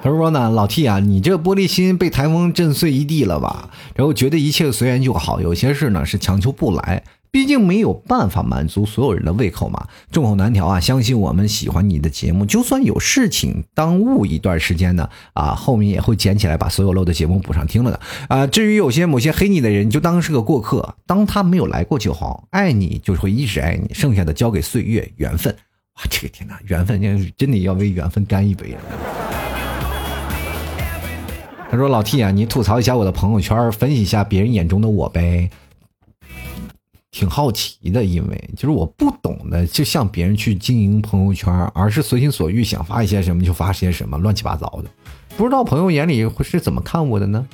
[0.00, 3.68] 他说呢，老 T 啊，你这玻璃心被台风震碎一地了吧？
[3.96, 7.02] 然后觉得一切随缘就好，有些事呢是强求不来。
[7.36, 10.80] 毕竟没有办法满足所有人的胃口嘛，众口难调啊！
[10.80, 18.46] 相信我们喜欢你的节目，就算有事情耽误一段时间呢，啊，后面也会捡起来把所有漏的节目补上听了的啊。
[18.46, 22.48] 至于有些某些黑你的人，就当是个过客，当他没有来过就好。
[22.52, 25.54] 爱你就会一直爱你，剩下的交给岁月缘分。
[25.98, 26.98] 哇，这个天哪，缘分，
[27.36, 28.78] 真的要为缘分干一杯了。
[31.70, 35.50] 他说：“老 T 啊，你吐槽一下我的朋友圈，分析一下别人眼中的我呗。”
[37.16, 44.90] 挺好奇的，因为就是我不懂的，就像别人去经营朋友圈，而是随心所欲想发一些什么就发些什么，乱七八糟的。
[45.34, 47.46] 不知道朋友眼里会是怎么看我的呢？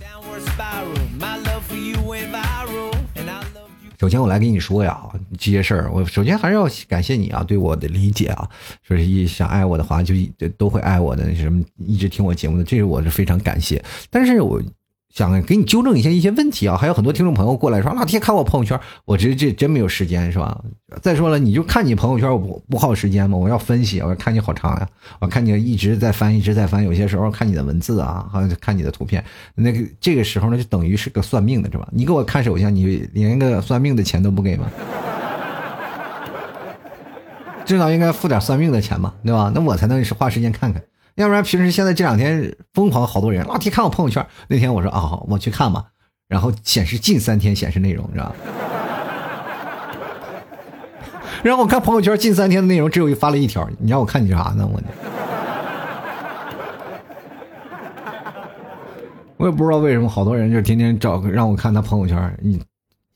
[4.00, 5.00] 首先我来跟你说呀，
[5.38, 8.50] 这些事儿，我首先还是要感谢你啊，对我的理解啊，
[8.82, 10.12] 说是一想爱我的话就
[10.58, 13.80] 都会爱我的，什么一直听我节目的，这是我是非常感谢。
[14.10, 14.60] 但是我。
[15.12, 20.58] 想给你纠正一些一些问题啊，还有很多听众朋友过来说，老铁看我朋友圈，我这这真没有时间是吧？
[21.02, 23.36] 再说了，你就看你朋友圈，我不不耗时间吗？
[23.36, 24.88] 我要分析，我要看你好长呀，
[25.20, 29.22] 我看你一直在翻，一直在翻，有些时候看你的文字啊，好像看你的图片，
[29.54, 31.86] 那个这个时候呢，就等于是个算命的是吧？
[31.92, 34.70] 你给我看手相，你连个算命的钱都不给吗？
[37.66, 39.52] 至少应该付点算命的钱吧，对吧？
[39.54, 40.82] 那我才能花时间看看。
[41.16, 44.26] 要不然平时现在这两天疯狂好多人老提看我朋友圈。
[44.48, 45.84] 那天我说啊，我去看吧，
[46.26, 48.34] 然后显示近三天显示内容，你知道
[51.44, 53.68] 然后我看朋友圈近三天的内容，只有一发了一条。
[53.78, 54.66] 你让我看你啥呢？
[54.66, 54.80] 我
[59.36, 62.38] 我也不知道为什么好多人就天天找让我看他朋友圈。
[62.40, 62.62] 你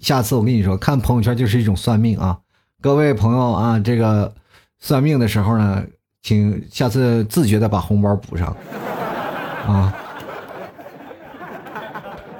[0.01, 2.39] 下次我跟你说，看朋友圈就是一种算命啊，
[2.83, 4.35] 各位朋友啊，这个
[4.79, 5.83] 算命的时候呢。
[6.27, 8.49] 请下次自觉的把红包补上
[9.65, 9.95] 啊。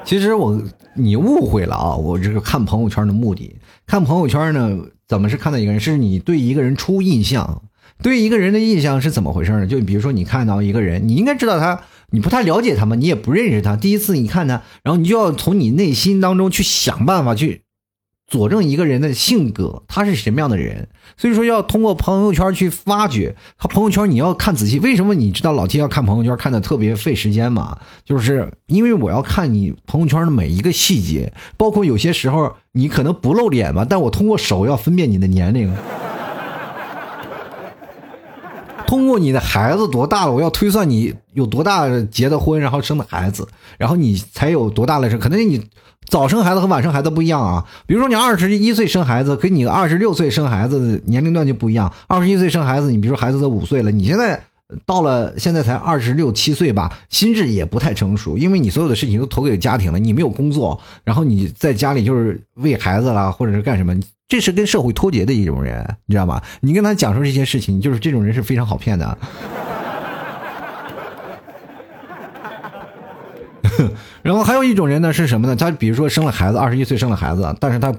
[0.05, 0.61] 其实我
[0.95, 3.55] 你误会了啊，我这个看朋友圈的目的，
[3.87, 4.77] 看朋友圈呢，
[5.07, 5.79] 怎么是看到一个人？
[5.79, 7.63] 是你对一个人初印象，
[8.03, 9.65] 对一个人的印象是怎么回事呢？
[9.69, 11.81] 就比如说你看到一个人，你应该知道他，
[12.11, 17.63] 你不太了解他嘛，你也不认识他，第一次你看他，然后你就要从你内心当中去想办法去。
[18.29, 24.11] 佐证一个人的性格，他是什么样的人，所以说要通过朋友圈去发掘他朋友圈。
[24.11, 27.79] 你要看仔细，为什么你知道老 T 要看朋友圈看的特别费时间吗？
[28.05, 35.73] 就是因为我要看你朋友圈的每一个细节，包括有些时候你可能不露脸吧，但我通过手要分辨你的年龄，
[38.89, 43.47] 通过你的孩子多大了，我要推算你有多大结的婚，然后生的孩子，
[43.79, 45.63] 然后你才有多大的事，可能你。
[46.09, 51.93] 早生孩子和晚生孩子不一样啊，比如说你二十一岁生孩子，跟你二十六岁生孩子的年龄段就不一样。
[52.07, 54.41] 二十一岁生孩子，你比如说孩子都五岁了，你现在
[54.85, 63.95] 到了现在才二十六七岁吧，心智也不太成熟，因为你所有的事情都投给家庭了，你没有工作，然后你在家里就是喂孩子啦，或者是干什么，
[64.29, 66.41] 这是跟社会脱节的一种人，你知道吗？
[66.61, 69.19] 你跟他讲述这些事情，就是这种人是非常好骗的。
[74.23, 75.57] 然后还有一种人呢，是什么呢？
[75.57, 77.95] 他比如说生了孩子，二十一岁生了孩子，但是他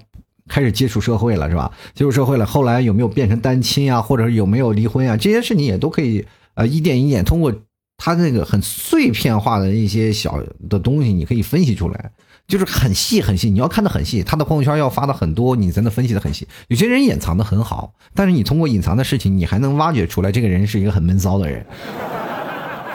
[0.47, 1.71] 开始接触社会了，是吧？
[1.93, 5.17] 接触社会了，后来有没有变成单亲啊，或者有没有离婚啊？
[5.17, 7.53] 这些事情也都可以，呃，一点一点通过
[7.97, 12.11] 他那个很碎片化的一些小的东西，你可以分析出来，
[12.47, 13.49] 就是很细很细。
[13.49, 16.47] 你要看的很细，他的朋友圈要发的很多，你才能分析的很细。
[16.69, 21.65] 有些人隐藏的很好，但是你通过隐藏的事情，你还能挖掘出来，这个人是一个很闷骚的人。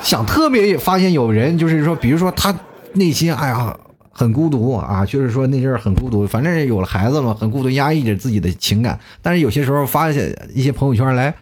[0.02, 2.58] 想特别发现有人，就是说，比如说他。
[2.94, 3.76] 内心哎呀
[4.10, 9.00] 很孤独啊，就是说那阵儿很孤独，反正有了孩子嘛，很孤独，压抑着自己的情感。
[9.22, 11.34] 但是有些时候发一些一些朋友圈来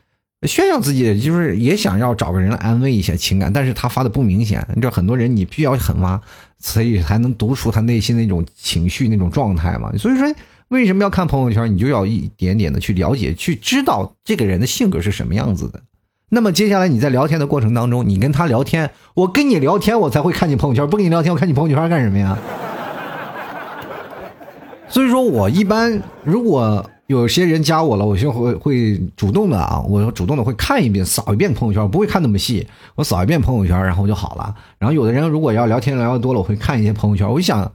[0.46, 4.64] 炫耀自己，就是也想要找个人来安慰一下情感，但是他发的不明显。
[4.74, 6.20] 你知道很多人你必须要狠挖，
[6.61, 9.92] 所以才能读出他内心那种情绪那种状态嘛。
[9.98, 10.32] 所以说
[10.68, 15.82] 为什么要看朋友圈，你就要一点点的去了解，去知道这个人的性格是什么样子的。
[16.33, 20.89] 那么接下来你在聊天的过程当中，你跟他聊天，我跟你聊天，我才会看你朋友圈。
[20.89, 22.39] 不跟你聊天，我看你朋友圈干什么呀？
[24.89, 32.64] 所以说我一般如果有些人加我了，我就会会主动的啊，我主动的会看一遍，扫一遍朋友圈，不会看那么细，
[32.95, 34.55] 我扫一遍朋友圈，然后就好了。
[34.78, 37.28] 然后有的人如果要聊天聊的多了，我会看一些朋友圈。
[37.28, 37.72] 我就想，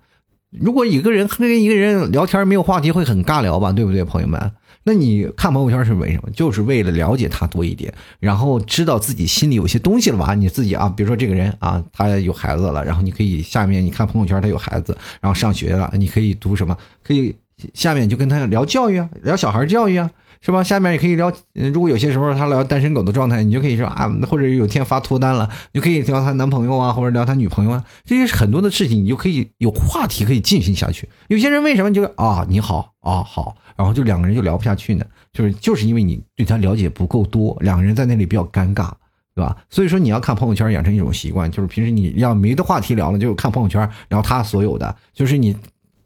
[0.57, 3.73] 如果一个人跟一个人聊天没有话题，会很尬聊吧？
[3.73, 4.49] 对不对，朋友们？
[4.87, 6.29] 那你看朋友圈是为什么？
[6.31, 10.35] 就是为了了解他多一点，然后知道自己心里有些东西了吧？
[10.35, 16.77] 你自己啊，比如说这个人啊，他有孩子了，然后你可以下面你看朋友圈，他有孩子，然后上学了，你可以读什么？
[17.03, 17.35] 可以
[17.73, 20.09] 下面就跟他聊教育啊，聊小孩教育啊。
[20.41, 20.61] 是吧？
[20.61, 31.09] 下面也可以聊，如果有些时候他聊单身狗的状态，你就可以说啊，或者有天发脱单了，你就可以聊他男朋友啊，或者聊他女朋友啊，这些很多的事情，你就可以有话题可以进行下去。
[31.29, 35.05] 有些人为什么就啊你好啊好，然后就两个人就聊不下去呢？
[35.33, 38.91] 就是就是因为你对他了解不够多，两个人在那里比较尴尬，
[39.33, 39.55] 对吧？
[39.69, 45.55] 所以说你要看朋友圈，养成一种习惯，就是平时你要没的话题聊了，就看朋友圈聊他所有的，就是你。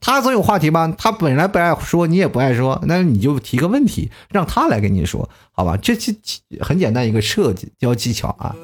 [0.01, 0.87] 他总有话题吧？
[0.97, 5.75] 他本来不爱说，你也不爱说，那你就提个问题，让他来跟你说，好吧？
[5.75, 6.13] 这这
[6.61, 8.55] 很简单一个社交技巧啊。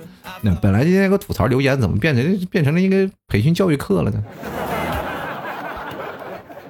[0.43, 4.23] 那本来今天个吐槽留言，怎么变成变成了一个培训教育课了呢？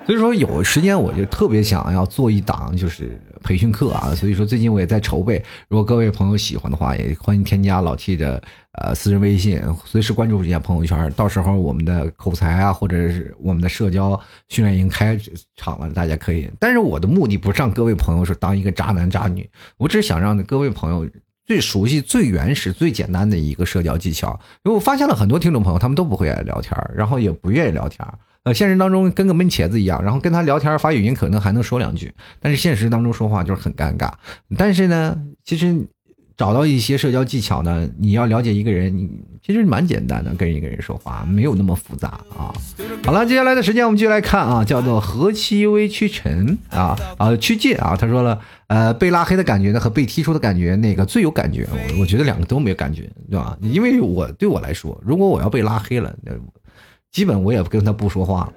[0.05, 5.43] 所以说有时间我就特别想要做一档就是培训课啊，所以说最近我也在筹备。
[5.67, 8.41] 如果各位朋友喜欢的话，也欢迎添加老 T 的
[8.73, 11.11] 呃私人微信，随时关注一下朋友圈。
[11.13, 15.19] 到时候我们的口才啊，或者是我们的社交训练营开
[15.55, 16.47] 场了，大家可以。
[16.59, 21.09] 但是我的目的不是让各位朋友说当一个渣男渣女，我只是想让各位朋友
[21.47, 24.39] 最熟悉、最原始、最简单的一个社交技巧。
[24.63, 28.07] 因为我发现了很多听众朋友，他们都不会聊天，然后也不愿意聊天。
[28.45, 34.11] 呃，现实当中跟个闷茄子一样，然后跟他聊天发语音可能还能说两句，但是现实当中说话就是很尴尬。
[34.55, 35.75] 但是呢，其实
[36.37, 39.09] 找到一些社交技巧呢，你要了解一个人，你
[39.43, 42.53] 其实蛮简单的，跟一个人说话没有那么复杂啊。
[43.03, 51.67] 好了，接下来的时间我们就来看啊，叫做何其微屈臣啊啊曲界啊，他说了，呃，被拉黑的感觉呢和被踢出的感觉哪个最有感觉？
[51.71, 53.57] 我我觉得两个都没有感觉，对吧？
[53.63, 56.31] 因为我对我来说，如果我要被拉黑了，那。
[57.15, 58.53] 基本我也跟他不说话了，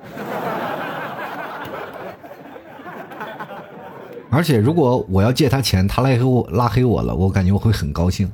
[4.31, 8.29] 而且如果我要借他钱，他来给我拉黑我了，我感觉我会很高兴。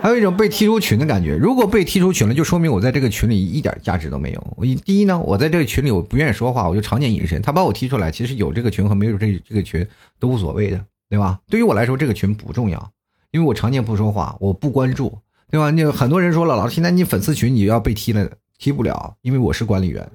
[0.00, 4.42] 还有一种被踢出群的感觉，如果被踢出群了，就说明我在这个群里一点价值都没有。
[4.56, 7.42] 我第一呢，我在这个群里我不愿意说话，我就常年隐身。
[7.42, 9.86] 他把我踢出来，其实有这个群和没有这这个群
[10.18, 11.38] 都无所谓的，对吧？
[11.50, 12.90] 对于我来说，这个群不重要，
[13.32, 15.18] 因为我常年不说话，我不关注，
[15.52, 15.70] 对吧？
[15.70, 18.26] 你很多人说了，老师，现在你粉丝群你要被踢了，
[18.58, 20.10] 踢不了，因为我是管理员。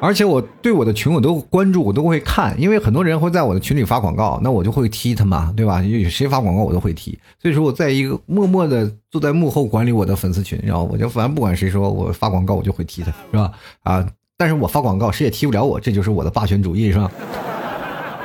[0.00, 5.80] 而且我对我的群我都关注，我都会看，因为很多人会在我的群里发广告，那我就会踢他嘛，对吧？
[5.80, 13.52] 有谁发广告我都会踢，所以说我在一个默默的坐在幕后管理我的粉丝群，然后我就反正不管谁说我发广告，我就会踢他，是吧？
[13.84, 14.04] 啊，
[14.36, 17.08] 但是我发广告谁也踢不了我，这就是我的霸权主义，是吧？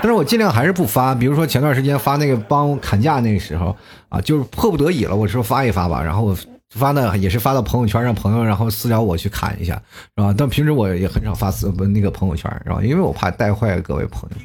[0.02, 3.76] 但是我尽量还是不发，比如说前段时间发那个帮砍价那个时候
[4.10, 6.36] 啊，就是迫不得已了，我说发一发吧，然后。
[6.72, 9.76] 发的也是发到朋友圈，让朋友然后私聊我去砍一下，
[10.16, 10.34] 是吧？
[10.38, 12.80] 但平时我也很少发私不那个朋友圈，是吧？
[12.82, 14.38] 因为我怕带坏各位朋友。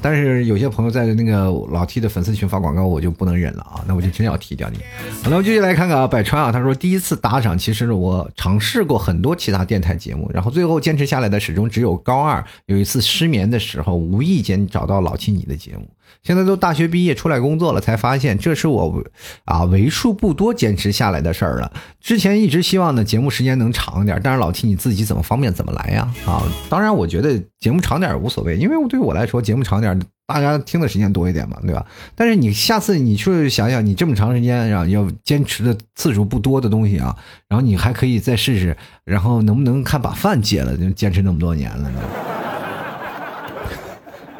[0.00, 3.84] 但是有些朋友在那个老 T 的粉丝群发广告，我就不能忍了啊！
[3.86, 4.78] 那我就真要踢掉你。
[5.22, 15.88] 好了，我继续来看看啊，百川啊，他说第一次打赏，其实我尝试过很多其他电台节目，然后最后坚持下来的始终只有高二有一次失眠的时候，无意间找到老 T 你的节目。
[16.22, 19.02] 现在都大学毕业出来工作了，才发现这是我
[19.44, 21.72] 啊为数不多坚持下来的事儿了。
[22.00, 26.42] 之前一直希望呢节目时间能长点，但是老提你自己怎么方便怎么来呀啊！
[26.68, 31.84] 当然我觉得节目长点无所谓，因为对于我来说节目长点，大家听的时间多一点嘛，对吧？
[32.14, 37.16] 但是你下次你去想想，你这么长时间然后要坚持的次数不多的东西啊，
[37.48, 40.76] 然后你还可以再试试，然后能不能看把饭戒了？
[40.76, 42.00] 就坚持那么多年了呢？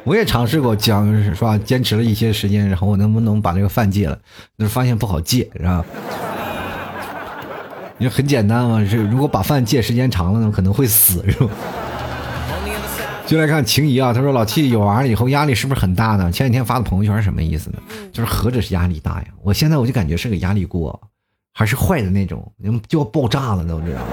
[0.04, 4.18] 我也尝试过讲是吧，坚持了一些时间，然后我能不能把这个饭戒了？
[4.58, 5.84] 就是发现不好戒，是吧？
[7.96, 11.48] 你说很简单嘛，是如果把饭戒时间长了呢，可能会死，是吧？
[13.26, 16.30] 就来看情谊啊，他说老 T 有娃了以后压力是不是很大呢？
[16.30, 17.78] 前几天发的朋友圈什么意思呢？
[18.12, 21.00] 就是何止是压力大呀，我现在我就感觉是个压力锅，
[21.54, 22.52] 还是坏的那种，
[22.86, 24.06] 就要爆炸了，都知道吗？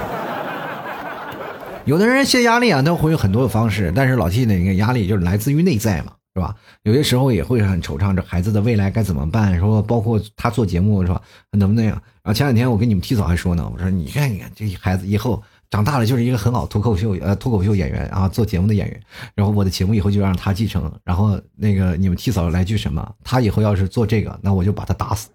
[1.86, 6.56] 有的人卸压力啊，他会有很多的方式，但是老 T 那个压力就是来自于内在嘛，是吧？
[6.84, 9.58] 有些时候也会很惆怅，这孩子的未来该怎么办？
[9.60, 11.20] 说包括他做节目是吧？
[11.52, 12.00] 能不能样？
[12.22, 19.02] 啊，前两天我跟你们 T 嫂还说呢，我说你看你看这孩子以后长大了就是一个很好脱口秀呃脱口秀演员啊，做节目的演员。
[19.34, 20.92] 然后我的节目以后就让他继承。
[21.04, 23.12] 然后那个你们替嫂来句什么？
[23.24, 25.30] 他以后要是做这个，那我就把他打死。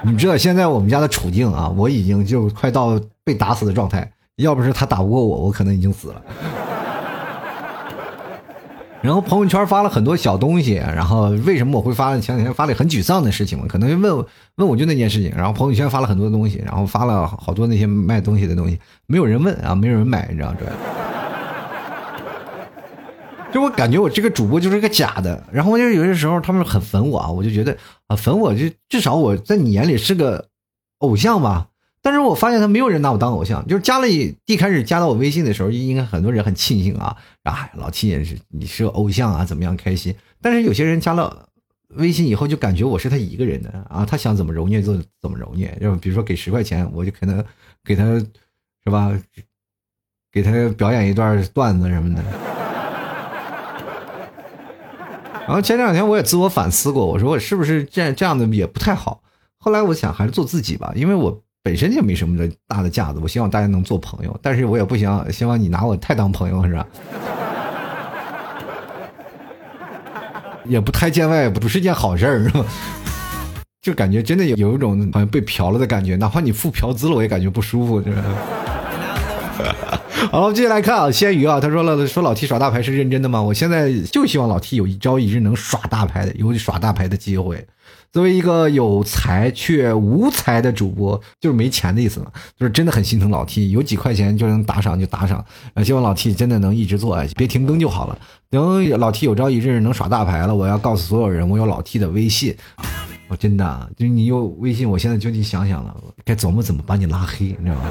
[0.04, 4.10] 你知道现在我们家的处境啊，我已经就快到被打死的状态。
[4.36, 6.22] 要不是他打不过我，我可能已经死了。
[9.00, 12.16] 然后朋友圈发了很多小东西，然后为什么我会发？
[12.18, 14.24] 前两天发了很沮丧的事情嘛，可能问
[14.56, 15.32] 问我就那件事情。
[15.36, 20.66] 然后朋友圈发了很多东西，然后发了好多那些卖东西的东西，没有人问啊，没有人买，你知道这。
[23.52, 27.76] 就我感觉我这个主播就是个假的，然后我就有些时候他们很粉我啊，我就觉得
[28.06, 30.48] 啊粉我就至少我在你眼里是个
[30.98, 31.68] 偶像吧。
[32.00, 40.14] 但是我发现他没有人拿我当偶像，就是加了一开始加到我微信的时候，应该很多人很庆幸啊啊老七也是你是个偶像啊怎么样开心。
[40.40, 41.48] 但是有些人加了
[41.96, 47.44] 微信以后就感觉我是他一个人的啊，他想怎么揉捏就怎么揉捏，就比如说给十块钱我就可能
[47.84, 48.04] 给他
[48.84, 49.10] 是吧，
[50.30, 52.22] 给他表演一段段子什么的。
[55.48, 59.22] 然后前两天我也自我反思过，我说我是不是这样这样的也不太好。
[59.56, 63.20] 后来我想还是做自己吧，因为我本身就没什么的大的架子。
[63.22, 66.86] 我希望大家能做朋友，但是我也不想希望你拿我太当朋友，是吧？
[70.68, 72.62] 也不太见外，不是件好事儿，是吧？
[73.80, 78.22] 就感觉真的有有一种好像被嫖了的感觉，哪怕你付嫖资了，我也感觉不舒服，是吧？
[80.30, 83.40] 好了，我们接下来看啊，鲜鱼啊，他说了，说老 T 耍大牌是认真的吗？
[83.40, 87.66] 我现在就希望老 T 有一朝一日能耍大牌的，有耍大牌的机会。
[88.10, 92.26] 作为一个有才却无才的主播，就是没钱的意思嘛，
[92.58, 95.44] 就是真的很心疼老 T，有几块钱就能打赏就打赏。
[95.84, 98.18] 希望老 T 真的能一直做，别停更就好了。
[98.50, 102.56] 等老 T 有朝一日能耍大牌了，我要告诉所有人，我有老 T 的微信。
[103.28, 105.94] 我真的，就你有微信，我现在就去想想了，
[106.24, 107.90] 该怎么怎么把你拉黑，你知道吗？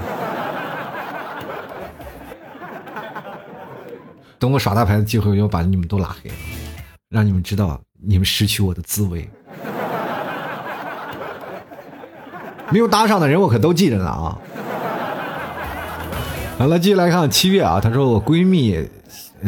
[4.39, 6.31] 等我耍大牌的机会，我就把你们都拉黑，
[7.09, 9.27] 让你们知道你们失去我的滋味。
[12.69, 14.37] 没有搭上的人，我可都记着呢啊！
[16.59, 18.87] 好了，继续来看七月啊，她说我闺蜜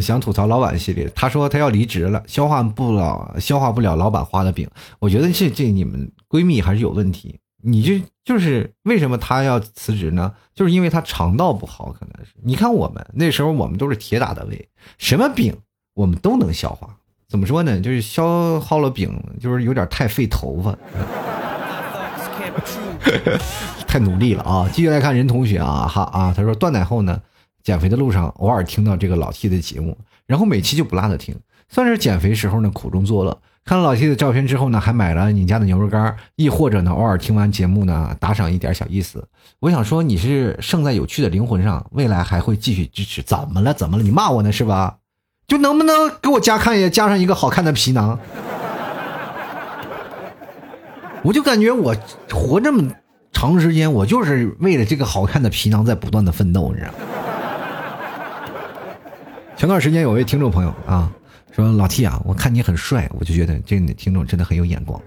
[0.02, 4.70] 想吐槽老板系列，她说她要离职了，消化不了，消化不了老板画的饼。
[5.00, 7.40] 我觉得这这你们闺蜜还是有问题。
[7.62, 10.34] 你这就是为什么他要辞职呢？
[10.54, 12.32] 就是因为他肠道不好，可能是。
[12.44, 15.56] 你看我们那时候，我们都是铁打的胃，什么饼
[15.94, 16.96] 我们都能消化。
[17.28, 17.80] 怎么说呢？
[17.80, 20.78] 就是消耗了饼，就是有点太费头发。
[23.88, 24.70] 太努力了啊！
[24.72, 27.22] 继续来看任同学啊哈啊，他说断奶后呢，
[27.64, 29.98] 减肥的路上偶尔听到这个老 T 的节目，
[30.28, 31.36] 然后每期就不落的听，
[31.70, 33.42] 算是减肥时候呢苦中作乐。
[33.70, 39.28] 看了老 T 的照片之后呢，还买了你家的牛肉干，亦或者呢，偶尔听完节目呢，打赏一点小意思。
[39.60, 43.22] 我想说，你是胜在有趣的灵魂上，未来还会继续支持。
[43.22, 43.72] 怎么了？
[43.72, 44.02] 怎么了？
[44.02, 44.96] 你骂我呢是吧？
[45.46, 48.18] 就能不能给我加看也加上一个好看的皮囊？
[51.22, 51.96] 我就感觉我
[52.32, 52.92] 活这么
[53.32, 56.98] 长时间，我就是为了这个好看的皮囊在不断的奋斗，你知道吗？
[59.56, 61.12] 前段时间有位听众朋友啊。
[61.60, 65.00] 说老 T 啊，我看你很帅，我就觉得这个听众真的很有眼光。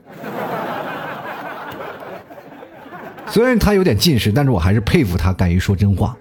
[3.26, 6.14] 虽然他有点近视，但是我还是佩服他敢于说真话。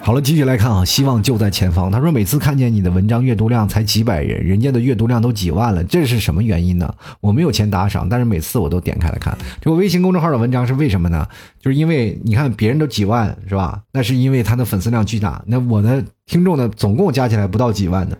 [0.00, 1.88] 好了，继续来看啊，希望就在前方。
[1.88, 6.92] 他说，每次看见你的文章阅读量才几百人，人家的阅读量都几万了，这是什么原因呢？
[7.20, 11.24] 我没有钱打赏，但是每次我都点开来看这个微信公众号的文章，是为什么呢？
[11.60, 13.80] 就是因为你看别人都几万是吧？
[13.92, 18.16] 那是因为他的粉丝量巨大，那我的听众呢，总共加起来不到几万的，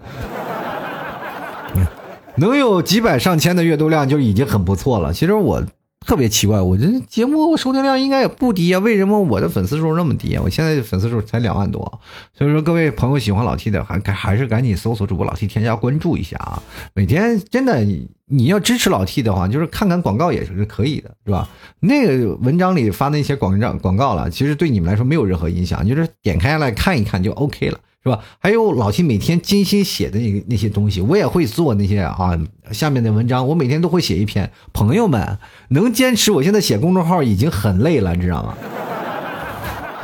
[2.36, 5.14] 能有几百上千的阅读量就已经很不错了。
[5.14, 5.64] 其实我。
[6.04, 10.42] 特别奇怪，我这节目收听量应该也不低啊，为什么我的粉丝数那么低啊？
[10.44, 12.00] 我现在粉丝数才两万多，
[12.36, 16.60] 所以说各位朋友喜欢老 T 的，还还是赶紧搜索主播老 T 添加关注一下啊！
[16.92, 17.84] 每天真的
[18.26, 21.48] 你要支持老 T 的话，就是看看广告也是可以的，是吧？
[21.78, 27.78] 那个文章里发那些广告广告了，其实对你们来说没有任何影响，就是点开来看一看就 OK 了。
[28.02, 28.18] 是吧？
[28.40, 32.36] 还有老七每天精心写的那那些东西，我也会做那些啊。
[32.72, 34.50] 下面的文章我每天都会写一篇。
[34.72, 35.38] 朋友们
[35.68, 38.54] 能坚持，我现在写公众号已经很累了，你知道吗？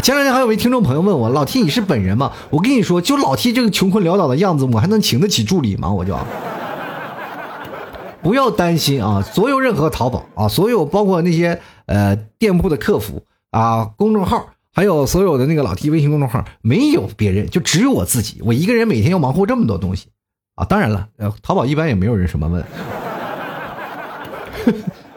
[0.00, 2.30] 前两天还有位听众朋友问我，老七你是本人吗？
[2.50, 5.90] 我跟你说，就老七这个穷困潦倒的样子，我还能请得起助理吗？
[5.90, 6.16] 我就
[8.22, 14.46] 不要担心啊，所有任何淘宝啊，所有包括那些呃店铺的客服啊，公众号。
[14.78, 18.40] 还有所有的那个老 T 微信公众号，没有别人，就只有我自己。
[18.44, 20.06] 我一个人每天要忙活这么多东西
[20.54, 20.64] 啊！
[20.64, 22.64] 当然了，呃，淘宝一般也没有人什么问。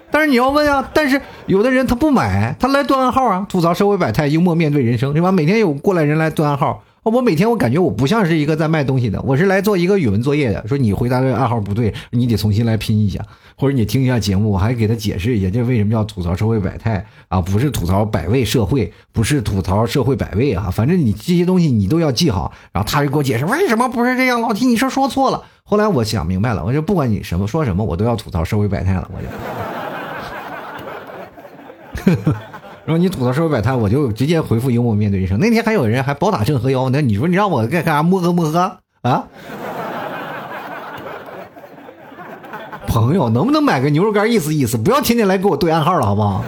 [0.10, 5.32] 但是你要问啊，但是有的人他不买，他来断暗号啊，吐槽社会百态，幽默面对人生，对吧？
[5.32, 6.84] 每天有过来人来断暗号。
[7.04, 10.68] 我每天我感觉我不像是一个在卖东西的，我是来做一个语文作业的。
[10.68, 13.20] 说你回答的暗号不对，你得重新来拼一下，
[13.58, 17.42] 或者你听一下节目，我还给他解释一下，这为什么叫吐槽社会百态啊？
[17.42, 20.70] 不是吐槽百味社会，不是吐槽社会百味啊！
[20.72, 22.54] 反正你这些东西你都要记好。
[22.72, 25.44] 然后他就给我解释为什么不是这样，老提你说说错了。
[25.64, 29.20] 后来我想明白了，我就不管你什么说什么，我都要吐槽社会百态了，我
[32.06, 32.32] 就。
[32.92, 35.40] 然后你吐槽社会百态，我就直接回复幽默面对人生。
[35.40, 38.04] 那天还有人还包打正和腰，呢你说你让我干干啥？
[38.04, 38.60] 摸喝摸喝
[39.04, 39.24] 啊？
[42.88, 44.76] 朋友，能不能买个牛肉干意思意思？
[44.76, 46.44] 不要天天来给我对暗号了，好不好？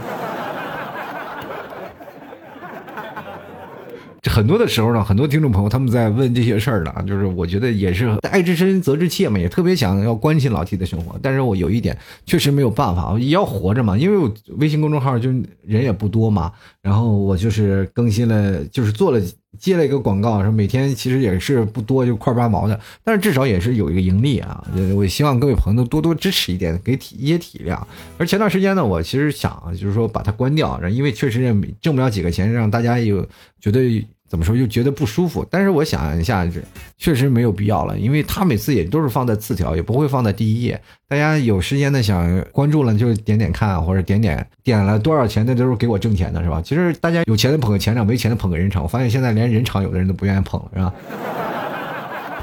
[4.33, 11.15] 很多的时候呢，很多听众朋友他们在问这些事儿呢，就是我觉得也是爱之深责之切嘛，也特别想要关心老 T 的生活。
[11.21, 15.29] 但是我有一点确实没有办法，也要活着嘛，因为我微信公众号就
[15.63, 16.51] 人也不多嘛。
[16.81, 19.21] 然后我就是更新了，就是做了
[19.59, 24.65] 接了一个广告，说每天其实也是不多，就块八毛的，但是至少也是有一个盈利啊。
[24.95, 27.79] 我希望各位朋友多多支持一点，给体一些体谅。
[28.17, 33.23] 而前段时间呢，我其实想就是说把它关掉，因为确实也挣不了几个钱，让大家有
[33.61, 34.03] 觉得。
[34.33, 35.45] 怎么说又觉得不舒服？
[35.47, 36.59] 但是我想一下，这
[36.97, 40.81] 确实没有必要了，因为他每次也都是放在次条，也不会放在第一页。
[41.07, 46.59] 大家有时间的想关注了就点点看，或者点点点了多少钱，的都是给我挣钱的，是吧？
[46.65, 48.81] 其实大家有钱的捧个钱场，没钱的捧个人场。
[48.81, 50.91] 我发现现在连人场有的人都不愿意捧了，是吧？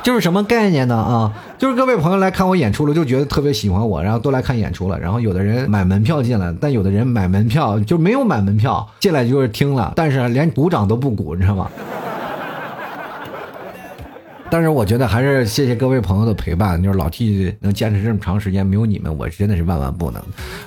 [0.02, 0.96] 就是什么概念呢？
[0.96, 4.98] 啊，就是各位朋友来看我演出了，就觉得特别喜欢我，然后都来看演出了。
[4.98, 11.70] 然后有的人买门票进来，但有的人买门票就没有买门票进来就是听了，但是连鼓掌都不鼓，你知道吗？
[14.50, 20.20] 但是我觉得还是谢谢各位朋友的陪伴，就是老 T 能坚持这么长时间，没有你们我真的是万万不能。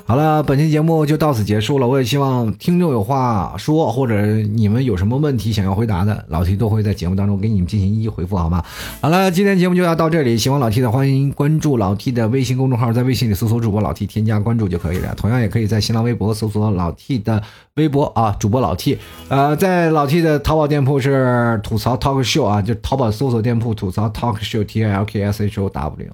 [0.06, 1.88] 好了，本期节目就到此结束了。
[1.88, 8.64] 我也希望听众有话说，或者你们有什么问题想要回答的，老 T 都会在节目当中给你们进行一一回复，好吗？
[9.02, 10.38] 好了，今天节目就要到这里。
[10.38, 15.14] 喜欢老 T 的，欢迎关注老 T 的微信公众号，在微信里搜索主播老 T，添加关注就可以了。
[15.16, 17.44] 同样也可以在新浪微博搜索老 T 的。
[17.76, 19.00] 微博啊，主播老 T，
[19.30, 26.08] 呃，在老 T 的淘宝店铺是吐槽 Talk Show 啊，就淘宝搜索店铺吐槽 Talk Show T L K S H O W。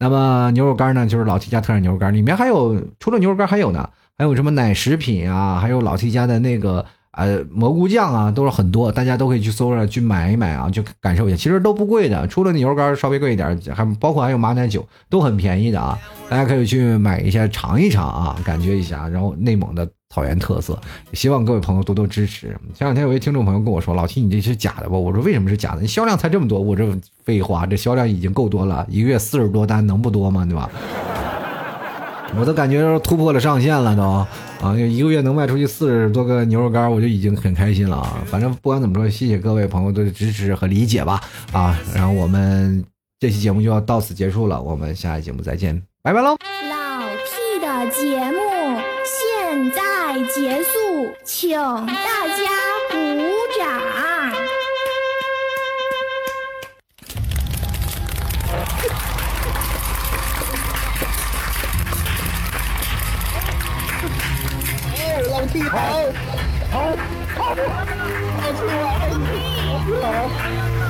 [0.00, 3.88] 那么牛肉干呢，就是老 T 家特产牛肉干，里面还有除了牛肉干还有呢，
[4.18, 15.96] 还有什么奶食品啊，还有老 T 家的那个呃蘑菇酱啊，都是很多，大家都可以去搜着去买一买啊，就感受一下，其实都不贵的，除了牛肉干稍微贵一点，还包括还有马奶酒都很便宜的啊，
[16.28, 19.88] 大家可以去买一下尝一尝啊，感觉一下，然后内蒙的。
[20.14, 20.78] 草原特色。
[21.12, 22.56] 希望各位朋友多多支持。
[22.72, 25.80] 前两天有位听众朋友跟我说：“老七，你这是假的吧？”我说：“为什么是假的？
[25.80, 26.86] 你销量才这么多。”我这
[27.24, 30.44] 废话，这销量已经够多了，一个月四十多单，能不多吗？
[30.44, 30.70] 对吧？
[32.38, 34.02] 我都感觉突破了上限了，都
[34.66, 38.22] 啊，一个月能卖出去四十多个牛肉干，我就已经很开心了啊！
[38.26, 41.20] 反正不管怎么说，谢谢各位朋友的支持和理解吧
[41.52, 41.78] 啊！
[41.94, 42.84] 然后我们
[43.20, 46.36] 这期节目就要到此结束了，我们下期节目再见，拜拜喽！
[50.34, 51.50] 结束，请
[51.86, 52.42] 大家
[52.90, 52.96] 鼓
[53.56, 53.62] 掌。
[65.30, 65.78] 老弟好，
[66.72, 66.74] 好，
[67.36, 68.58] 好，老弟
[70.00, 70.83] 好，好。